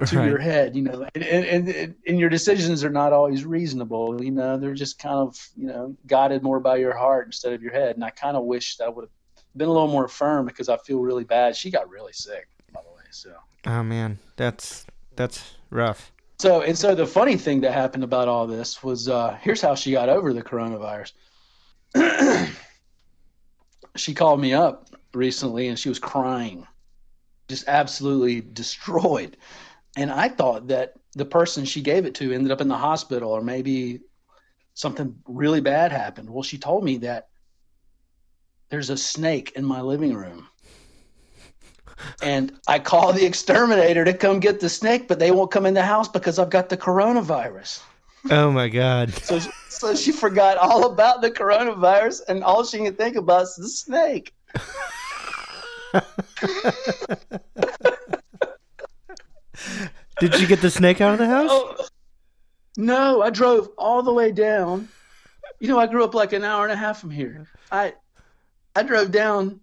to 0.07 0.17
Right. 0.17 0.27
your 0.27 0.39
head, 0.39 0.75
you 0.75 0.81
know, 0.81 1.07
and, 1.15 1.23
and, 1.23 1.69
and, 1.69 1.95
and 2.05 2.19
your 2.19 2.27
decisions 2.29 2.83
are 2.83 2.89
not 2.89 3.13
always 3.13 3.45
reasonable. 3.45 4.21
You 4.21 4.31
know, 4.31 4.57
they're 4.57 4.73
just 4.73 4.99
kind 4.99 5.15
of, 5.15 5.37
you 5.55 5.67
know, 5.67 5.95
guided 6.05 6.43
more 6.43 6.59
by 6.59 6.75
your 6.77 6.93
heart 6.95 7.27
instead 7.27 7.53
of 7.53 7.63
your 7.63 7.71
head. 7.71 7.95
And 7.95 8.03
I 8.03 8.09
kind 8.09 8.35
of 8.35 8.43
wish 8.43 8.75
that 8.77 8.85
I 8.85 8.89
would 8.89 9.03
have 9.03 9.11
been 9.55 9.69
a 9.69 9.71
little 9.71 9.87
more 9.87 10.09
firm 10.09 10.45
because 10.47 10.67
I 10.67 10.75
feel 10.77 10.99
really 10.99 11.23
bad. 11.23 11.55
She 11.55 11.71
got 11.71 11.89
really 11.89 12.11
sick, 12.11 12.47
by 12.73 12.81
the 12.81 12.89
way. 12.89 13.03
So, 13.11 13.31
Oh 13.65 13.83
man, 13.83 14.19
that's 14.35 14.85
that's 15.15 15.53
rough. 15.69 16.11
So, 16.37 16.61
and 16.61 16.77
so 16.77 16.95
the 16.95 17.05
funny 17.05 17.37
thing 17.37 17.61
that 17.61 17.73
happened 17.73 18.03
about 18.03 18.27
all 18.27 18.47
this 18.47 18.83
was, 18.83 19.07
uh, 19.07 19.37
here's 19.41 19.61
how 19.61 19.75
she 19.75 19.91
got 19.91 20.09
over 20.09 20.33
the 20.33 20.43
coronavirus. 20.43 21.13
she 23.95 24.13
called 24.13 24.39
me 24.41 24.53
up 24.53 24.89
recently 25.13 25.67
and 25.67 25.79
she 25.79 25.89
was 25.89 25.99
crying, 25.99 26.67
just 27.47 27.67
absolutely 27.67 28.41
destroyed. 28.41 29.37
And 29.97 30.11
I 30.11 30.27
thought 30.27 30.67
that 30.67 30.95
the 31.13 31.25
person 31.25 31.63
she 31.63 31.81
gave 31.81 32.05
it 32.05 32.15
to 32.15 32.33
ended 32.33 32.51
up 32.51 32.61
in 32.61 32.67
the 32.67 32.77
hospital 32.77 33.31
or 33.31 33.41
maybe 33.41 34.01
something 34.73 35.15
really 35.25 35.61
bad 35.61 35.93
happened. 35.93 36.29
Well, 36.29 36.43
she 36.43 36.57
told 36.57 36.83
me 36.83 36.97
that 36.97 37.29
there's 38.69 38.89
a 38.89 38.97
snake 38.97 39.53
in 39.55 39.63
my 39.63 39.81
living 39.81 40.13
room. 40.13 40.49
And 42.21 42.53
I 42.67 42.79
call 42.79 43.13
the 43.13 43.25
exterminator 43.25 44.03
to 44.05 44.13
come 44.13 44.39
get 44.39 44.59
the 44.59 44.69
snake, 44.69 45.07
but 45.07 45.19
they 45.19 45.31
won't 45.31 45.51
come 45.51 45.65
in 45.65 45.73
the 45.73 45.83
house 45.83 46.07
because 46.07 46.39
I've 46.39 46.49
got 46.49 46.69
the 46.69 46.77
coronavirus. 46.77 47.81
Oh 48.29 48.51
my 48.51 48.69
god. 48.69 49.13
So, 49.13 49.39
so 49.69 49.95
she 49.95 50.11
forgot 50.11 50.57
all 50.57 50.91
about 50.91 51.21
the 51.21 51.31
coronavirus, 51.31 52.21
and 52.27 52.43
all 52.43 52.63
she 52.63 52.79
can 52.79 52.95
think 52.95 53.15
about 53.15 53.43
is 53.43 53.55
the 53.55 53.69
snake. 53.69 54.33
Did 60.19 60.39
you 60.39 60.47
get 60.47 60.61
the 60.61 60.69
snake 60.69 61.01
out 61.01 61.13
of 61.13 61.19
the 61.19 61.27
house? 61.27 61.49
Oh, 61.51 61.87
no, 62.77 63.21
I 63.21 63.29
drove 63.29 63.69
all 63.77 64.01
the 64.01 64.13
way 64.13 64.31
down. 64.31 64.87
You 65.59 65.67
know, 65.67 65.79
I 65.79 65.87
grew 65.87 66.03
up 66.03 66.13
like 66.13 66.33
an 66.33 66.43
hour 66.43 66.63
and 66.63 66.73
a 66.73 66.75
half 66.75 66.99
from 66.99 67.11
here. 67.11 67.47
I, 67.71 67.93
I 68.75 68.83
drove 68.83 69.11
down. 69.11 69.61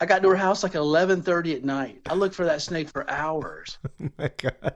I 0.00 0.06
got 0.06 0.22
to 0.22 0.28
her 0.28 0.36
house 0.36 0.62
like 0.62 0.74
eleven 0.74 1.22
thirty 1.22 1.54
at 1.54 1.64
night. 1.64 2.00
I 2.06 2.14
looked 2.14 2.34
for 2.34 2.44
that 2.44 2.62
snake 2.62 2.88
for 2.88 3.08
hours. 3.10 3.78
Oh 4.00 4.08
my 4.18 4.30
god. 4.36 4.74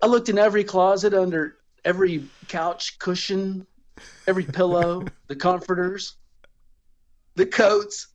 I 0.00 0.06
looked 0.06 0.28
in 0.28 0.38
every 0.38 0.62
closet, 0.62 1.12
under 1.12 1.56
every 1.84 2.24
couch 2.46 2.98
cushion, 2.98 3.66
every 4.26 4.44
pillow, 4.44 5.04
the 5.26 5.34
comforters, 5.34 6.16
the 7.34 7.46
coats. 7.46 8.08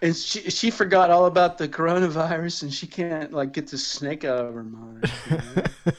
And 0.00 0.16
she 0.16 0.50
she 0.50 0.70
forgot 0.70 1.10
all 1.10 1.26
about 1.26 1.58
the 1.58 1.68
coronavirus, 1.68 2.62
and 2.62 2.72
she 2.72 2.86
can't 2.86 3.32
like 3.32 3.52
get 3.52 3.68
the 3.68 3.78
snake 3.78 4.24
out 4.24 4.46
of 4.46 4.54
her 4.54 4.64
mind. 4.64 5.10
you 5.30 5.36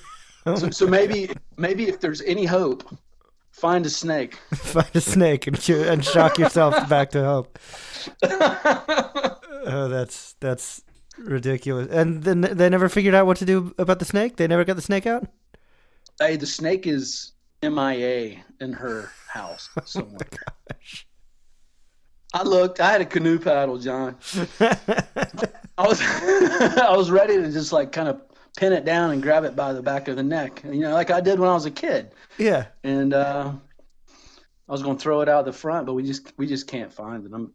know? 0.46 0.56
so, 0.56 0.70
so 0.72 0.88
maybe 0.88 1.30
maybe 1.58 1.88
if 1.88 2.00
there's 2.00 2.22
any 2.22 2.46
hope, 2.46 2.84
find 3.58 3.86
a 3.86 3.90
snake. 3.90 4.36
Find 4.56 4.96
a 4.96 5.02
snake 5.02 5.48
and 5.48 5.70
and 5.70 6.06
shock 6.06 6.38
yourself 6.38 6.88
back 6.90 7.12
to 7.12 7.24
hope. 7.24 7.60
Oh, 9.70 9.90
that's 9.90 10.34
that's 10.40 10.82
ridiculous. 11.18 11.90
And 11.92 12.24
then 12.24 12.40
they 12.40 12.70
never 12.70 12.88
figured 12.88 13.14
out 13.14 13.26
what 13.26 13.36
to 13.38 13.46
do 13.46 13.76
about 13.78 14.00
the 14.00 14.06
snake. 14.06 14.38
They 14.38 14.48
never 14.48 14.64
got 14.64 14.78
the 14.78 14.82
snake 14.82 15.06
out. 15.06 15.28
hey, 16.22 16.38
the 16.38 16.46
snake 16.46 16.88
is 16.88 17.34
MIA 17.62 18.38
in 18.62 18.72
her 18.72 19.12
house 19.28 19.68
oh, 19.76 19.82
somewhere. 19.84 20.20
I 22.34 22.44
looked. 22.44 22.80
I 22.80 22.92
had 22.92 23.02
a 23.02 23.06
canoe 23.06 23.40
paddle, 23.40 23.78
John. 23.78 24.16
I 24.62 25.86
was 25.86 26.00
I 26.02 26.96
was 26.96 27.12
ready 27.12 27.36
to 27.36 27.52
just 27.52 27.74
like 27.74 27.92
kind 27.92 28.08
of 28.08 28.22
pin 28.58 28.74
it 28.74 28.84
down 28.84 29.12
and 29.12 29.22
grab 29.22 29.46
it 29.46 29.56
by 29.56 29.72
the 29.72 29.82
back 29.82 30.10
of 30.10 30.18
the 30.18 30.24
neck, 30.24 30.62
you 30.66 30.80
know, 30.80 30.94
like 30.94 31.12
I 31.12 31.22
did 31.22 31.40
when 31.40 31.48
I 31.48 31.54
was 31.54 31.66
a 31.66 31.72
kid. 31.72 32.12
yeah. 32.38 32.66
And 32.84 33.14
uh, 33.14 33.54
I 34.68 34.72
was 34.72 34.82
going 34.82 34.98
to 34.98 35.02
throw 35.02 35.22
it 35.22 35.30
out 35.30 35.46
the 35.46 35.54
front, 35.54 35.86
but 35.86 35.94
we 35.94 36.04
just 36.04 36.34
we 36.38 36.46
just 36.46 36.68
can't 36.68 36.92
find 36.92 37.26
it. 37.26 37.32
I'm 37.34 37.54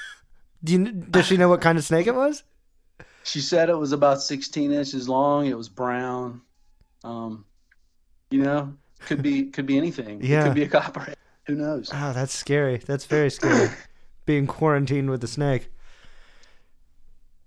Do 0.64 0.72
you, 0.72 0.84
does 0.90 1.26
she 1.26 1.36
know 1.36 1.48
what 1.48 1.60
kind 1.60 1.76
of 1.76 1.84
snake 1.84 2.06
it 2.06 2.14
was? 2.14 2.44
She 3.24 3.40
said 3.40 3.68
it 3.68 3.76
was 3.76 3.92
about 3.92 4.22
16 4.22 4.72
inches 4.72 5.08
long. 5.08 5.46
It 5.46 5.56
was 5.56 5.68
brown. 5.68 6.40
Um, 7.04 7.44
you 8.30 8.42
know, 8.42 8.72
could 9.00 9.22
be 9.22 9.46
could 9.46 9.66
be 9.66 9.76
anything. 9.76 10.22
Yeah. 10.22 10.40
It 10.40 10.44
could 10.44 10.54
be 10.54 10.62
a 10.62 10.68
copperhead. 10.68 11.16
Who 11.46 11.56
knows? 11.56 11.90
Oh, 11.92 12.12
that's 12.12 12.34
scary. 12.34 12.78
That's 12.78 13.06
very 13.06 13.30
scary. 13.30 13.70
Being 14.24 14.46
quarantined 14.46 15.10
with 15.10 15.24
a 15.24 15.26
snake. 15.26 15.70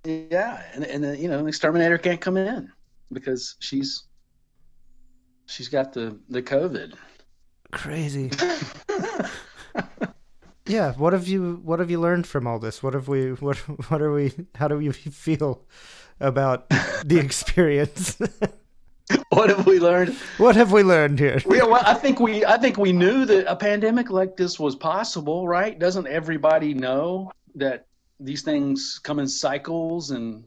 Yeah, 0.04 0.62
and 0.74 0.84
and 0.84 1.06
uh, 1.06 1.12
you 1.12 1.30
know, 1.30 1.42
the 1.42 1.48
exterminator 1.48 1.98
can't 1.98 2.20
come 2.20 2.36
in 2.36 2.72
because 3.12 3.56
she's 3.60 4.04
she's 5.46 5.68
got 5.68 5.94
the 5.94 6.18
the 6.30 6.42
COVID. 6.42 6.94
Crazy. 7.72 8.32
yeah. 10.66 10.94
What 10.94 11.14
have 11.14 11.28
you 11.28 11.60
What 11.64 11.80
have 11.80 11.90
you 11.90 12.00
learned 12.00 12.28
from 12.28 12.48
all 12.48 12.60
this? 12.60 12.84
What 12.84 12.94
have 12.94 13.08
we 13.08 13.34
What 13.34 13.58
What 13.90 14.02
are 14.02 14.12
we? 14.12 14.34
How 14.56 14.68
do 14.68 14.80
you 14.80 14.94
feel 14.94 15.66
about 16.20 16.70
the 16.70 17.20
experience? 17.24 18.18
what 19.30 19.50
have 19.50 19.66
we 19.66 19.80
learned? 19.80 20.16
what 20.38 20.56
have 20.56 20.72
we 20.72 20.84
learned 20.84 21.20
here? 21.20 21.42
Yeah, 21.50 21.64
well, 21.64 21.84
I 21.86 21.94
think 21.94 22.20
we 22.20 22.46
I 22.46 22.58
think 22.58 22.78
we 22.78 22.92
knew 22.92 23.26
that 23.26 23.52
a 23.52 23.56
pandemic 23.56 24.10
like 24.10 24.38
this 24.38 24.60
was 24.60 24.76
possible, 24.76 25.48
right? 25.48 25.78
Doesn't 25.78 26.08
everybody 26.08 26.74
know 26.74 27.32
that 27.56 27.88
these 28.20 28.44
things 28.44 29.00
come 29.04 29.20
in 29.20 29.28
cycles 29.28 30.12
and 30.12 30.46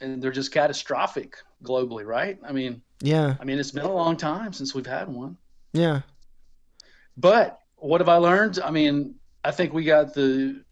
and 0.00 0.22
they're 0.22 0.30
just 0.30 0.52
catastrophic 0.52 1.36
globally, 1.62 2.04
right? 2.04 2.38
I 2.46 2.52
mean, 2.52 2.82
Yeah. 3.00 3.36
I 3.40 3.44
mean, 3.44 3.58
it's 3.58 3.70
been 3.70 3.84
a 3.84 3.92
long 3.92 4.16
time 4.16 4.52
since 4.52 4.74
we've 4.74 4.86
had 4.86 5.08
one. 5.08 5.36
Yeah. 5.72 6.00
But 7.16 7.60
what 7.76 8.00
have 8.00 8.08
I 8.08 8.16
learned? 8.16 8.58
I 8.58 8.70
mean, 8.70 9.14
I 9.44 9.50
think 9.50 9.72
we 9.72 9.84
got 9.84 10.14
the 10.14 10.62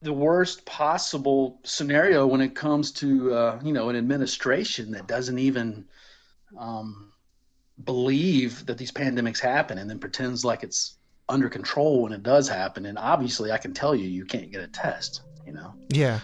the 0.00 0.12
worst 0.12 0.64
possible 0.64 1.58
scenario 1.64 2.24
when 2.24 2.40
it 2.40 2.54
comes 2.54 2.92
to 2.92 3.34
uh, 3.34 3.60
you 3.64 3.72
know 3.72 3.88
an 3.88 3.96
administration 3.96 4.92
that 4.92 5.08
doesn't 5.08 5.38
even 5.38 5.84
um, 6.56 7.12
believe 7.84 8.64
that 8.66 8.78
these 8.78 8.92
pandemics 8.92 9.40
happen 9.40 9.78
and 9.78 9.90
then 9.90 9.98
pretends 9.98 10.44
like 10.44 10.62
it's 10.62 10.98
under 11.28 11.48
control 11.48 12.02
when 12.02 12.12
it 12.12 12.22
does 12.22 12.48
happen. 12.48 12.86
And 12.86 12.96
obviously, 12.96 13.50
I 13.50 13.58
can 13.58 13.74
tell 13.74 13.94
you, 13.94 14.06
you 14.06 14.24
can't 14.24 14.50
get 14.50 14.62
a 14.62 14.68
test. 14.68 15.22
You 15.46 15.52
know. 15.54 15.74
Yeah. 15.88 16.20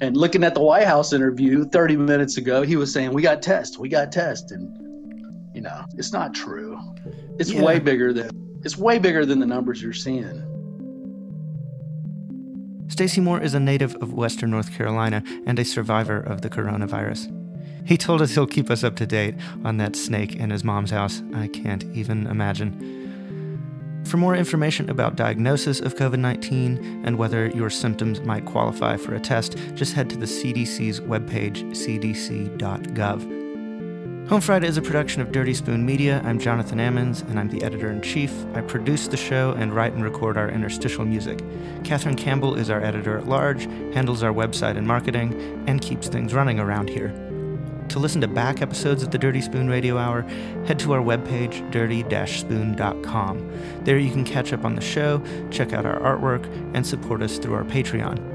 And 0.00 0.16
looking 0.16 0.44
at 0.44 0.54
the 0.54 0.62
White 0.62 0.86
House 0.86 1.12
interview 1.12 1.64
30 1.64 1.96
minutes 1.96 2.36
ago, 2.36 2.62
he 2.62 2.76
was 2.76 2.92
saying, 2.92 3.12
"We 3.12 3.22
got 3.22 3.42
tests, 3.42 3.78
we 3.78 3.88
got 3.88 4.10
tests," 4.12 4.50
and 4.50 4.68
you 5.54 5.60
know, 5.60 5.84
it's 5.96 6.12
not 6.12 6.34
true. 6.34 6.78
It's 7.38 7.52
Yeah. 7.52 7.62
way 7.62 7.78
bigger 7.78 8.12
than 8.12 8.30
it's 8.64 8.76
way 8.76 8.98
bigger 8.98 9.24
than 9.24 9.38
the 9.38 9.46
numbers 9.46 9.82
you're 9.82 9.92
seeing. 9.92 10.42
Stacy 12.88 13.20
Moore 13.20 13.40
is 13.40 13.54
a 13.54 13.60
native 13.60 13.94
of 13.96 14.12
Western 14.12 14.50
North 14.50 14.72
Carolina 14.72 15.22
and 15.46 15.58
a 15.58 15.64
survivor 15.64 16.18
of 16.18 16.42
the 16.42 16.50
coronavirus. 16.50 17.28
He 17.84 17.96
told 17.96 18.22
us 18.22 18.34
he'll 18.34 18.46
keep 18.46 18.70
us 18.70 18.82
up 18.82 18.96
to 18.96 19.06
date 19.06 19.34
on 19.64 19.76
that 19.76 19.96
snake 19.96 20.36
in 20.36 20.50
his 20.50 20.64
mom's 20.64 20.90
house. 20.90 21.22
I 21.34 21.48
can't 21.48 21.84
even 21.94 22.26
imagine. 22.26 23.03
For 24.04 24.18
more 24.18 24.36
information 24.36 24.90
about 24.90 25.16
diagnosis 25.16 25.80
of 25.80 25.96
COVID 25.96 26.18
19 26.18 27.02
and 27.04 27.16
whether 27.18 27.48
your 27.48 27.70
symptoms 27.70 28.20
might 28.20 28.44
qualify 28.44 28.96
for 28.96 29.14
a 29.14 29.20
test, 29.20 29.56
just 29.74 29.94
head 29.94 30.10
to 30.10 30.16
the 30.16 30.26
CDC's 30.26 31.00
webpage, 31.00 31.62
cdc.gov. 31.72 33.44
Home 34.28 34.40
Fried 34.40 34.64
is 34.64 34.78
a 34.78 34.82
production 34.82 35.20
of 35.20 35.32
Dirty 35.32 35.52
Spoon 35.52 35.84
Media. 35.84 36.22
I'm 36.24 36.38
Jonathan 36.38 36.78
Ammons, 36.78 37.28
and 37.28 37.38
I'm 37.38 37.50
the 37.50 37.62
editor 37.62 37.90
in 37.90 38.00
chief. 38.00 38.32
I 38.54 38.62
produce 38.62 39.06
the 39.06 39.18
show 39.18 39.52
and 39.52 39.74
write 39.74 39.92
and 39.92 40.02
record 40.02 40.38
our 40.38 40.48
interstitial 40.48 41.04
music. 41.04 41.42
Catherine 41.84 42.16
Campbell 42.16 42.54
is 42.54 42.70
our 42.70 42.82
editor 42.82 43.18
at 43.18 43.26
large, 43.26 43.64
handles 43.94 44.22
our 44.22 44.32
website 44.32 44.78
and 44.78 44.86
marketing, 44.86 45.64
and 45.66 45.82
keeps 45.82 46.08
things 46.08 46.32
running 46.32 46.58
around 46.58 46.88
here. 46.88 47.12
To 47.88 47.98
listen 47.98 48.20
to 48.22 48.28
back 48.28 48.60
episodes 48.60 49.02
of 49.02 49.10
the 49.10 49.18
Dirty 49.18 49.40
Spoon 49.40 49.68
Radio 49.68 49.98
Hour, 49.98 50.22
head 50.66 50.78
to 50.80 50.92
our 50.92 51.00
webpage, 51.00 51.70
dirty-spoon.com. 51.70 53.84
There 53.84 53.98
you 53.98 54.10
can 54.10 54.24
catch 54.24 54.52
up 54.52 54.64
on 54.64 54.74
the 54.74 54.80
show, 54.80 55.22
check 55.50 55.72
out 55.72 55.86
our 55.86 56.00
artwork, 56.00 56.44
and 56.74 56.86
support 56.86 57.22
us 57.22 57.38
through 57.38 57.54
our 57.54 57.64
Patreon. 57.64 58.32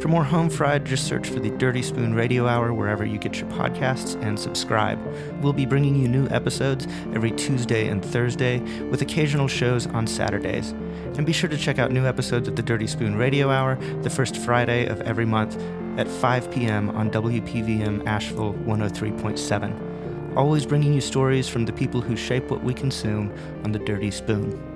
For 0.00 0.08
more 0.08 0.24
Home 0.24 0.50
Fried, 0.50 0.84
just 0.84 1.06
search 1.06 1.28
for 1.28 1.40
the 1.40 1.48
Dirty 1.48 1.80
Spoon 1.80 2.12
Radio 2.12 2.46
Hour 2.46 2.74
wherever 2.74 3.06
you 3.06 3.16
get 3.16 3.40
your 3.40 3.48
podcasts 3.48 4.22
and 4.22 4.38
subscribe. 4.38 5.00
We'll 5.40 5.54
be 5.54 5.64
bringing 5.64 5.96
you 5.96 6.08
new 6.08 6.28
episodes 6.28 6.86
every 7.14 7.30
Tuesday 7.30 7.88
and 7.88 8.04
Thursday, 8.04 8.58
with 8.90 9.00
occasional 9.00 9.48
shows 9.48 9.86
on 9.86 10.06
Saturdays. 10.06 10.72
And 11.16 11.24
be 11.24 11.32
sure 11.32 11.48
to 11.48 11.56
check 11.56 11.78
out 11.78 11.90
new 11.90 12.04
episodes 12.04 12.48
of 12.48 12.56
the 12.56 12.62
Dirty 12.62 12.86
Spoon 12.86 13.16
Radio 13.16 13.48
Hour 13.48 13.76
the 14.02 14.10
first 14.10 14.36
Friday 14.36 14.86
of 14.86 15.00
every 15.00 15.24
month 15.24 15.56
at 15.98 16.08
5 16.08 16.50
p.m. 16.50 16.90
on 16.90 17.10
WPVM 17.10 18.06
Asheville 18.06 18.54
103.7. 18.54 20.36
Always 20.36 20.66
bringing 20.66 20.92
you 20.92 21.00
stories 21.00 21.48
from 21.48 21.64
the 21.64 21.72
people 21.72 22.00
who 22.00 22.16
shape 22.16 22.50
what 22.50 22.64
we 22.64 22.74
consume 22.74 23.32
on 23.64 23.72
the 23.72 23.78
Dirty 23.78 24.10
Spoon. 24.10 24.73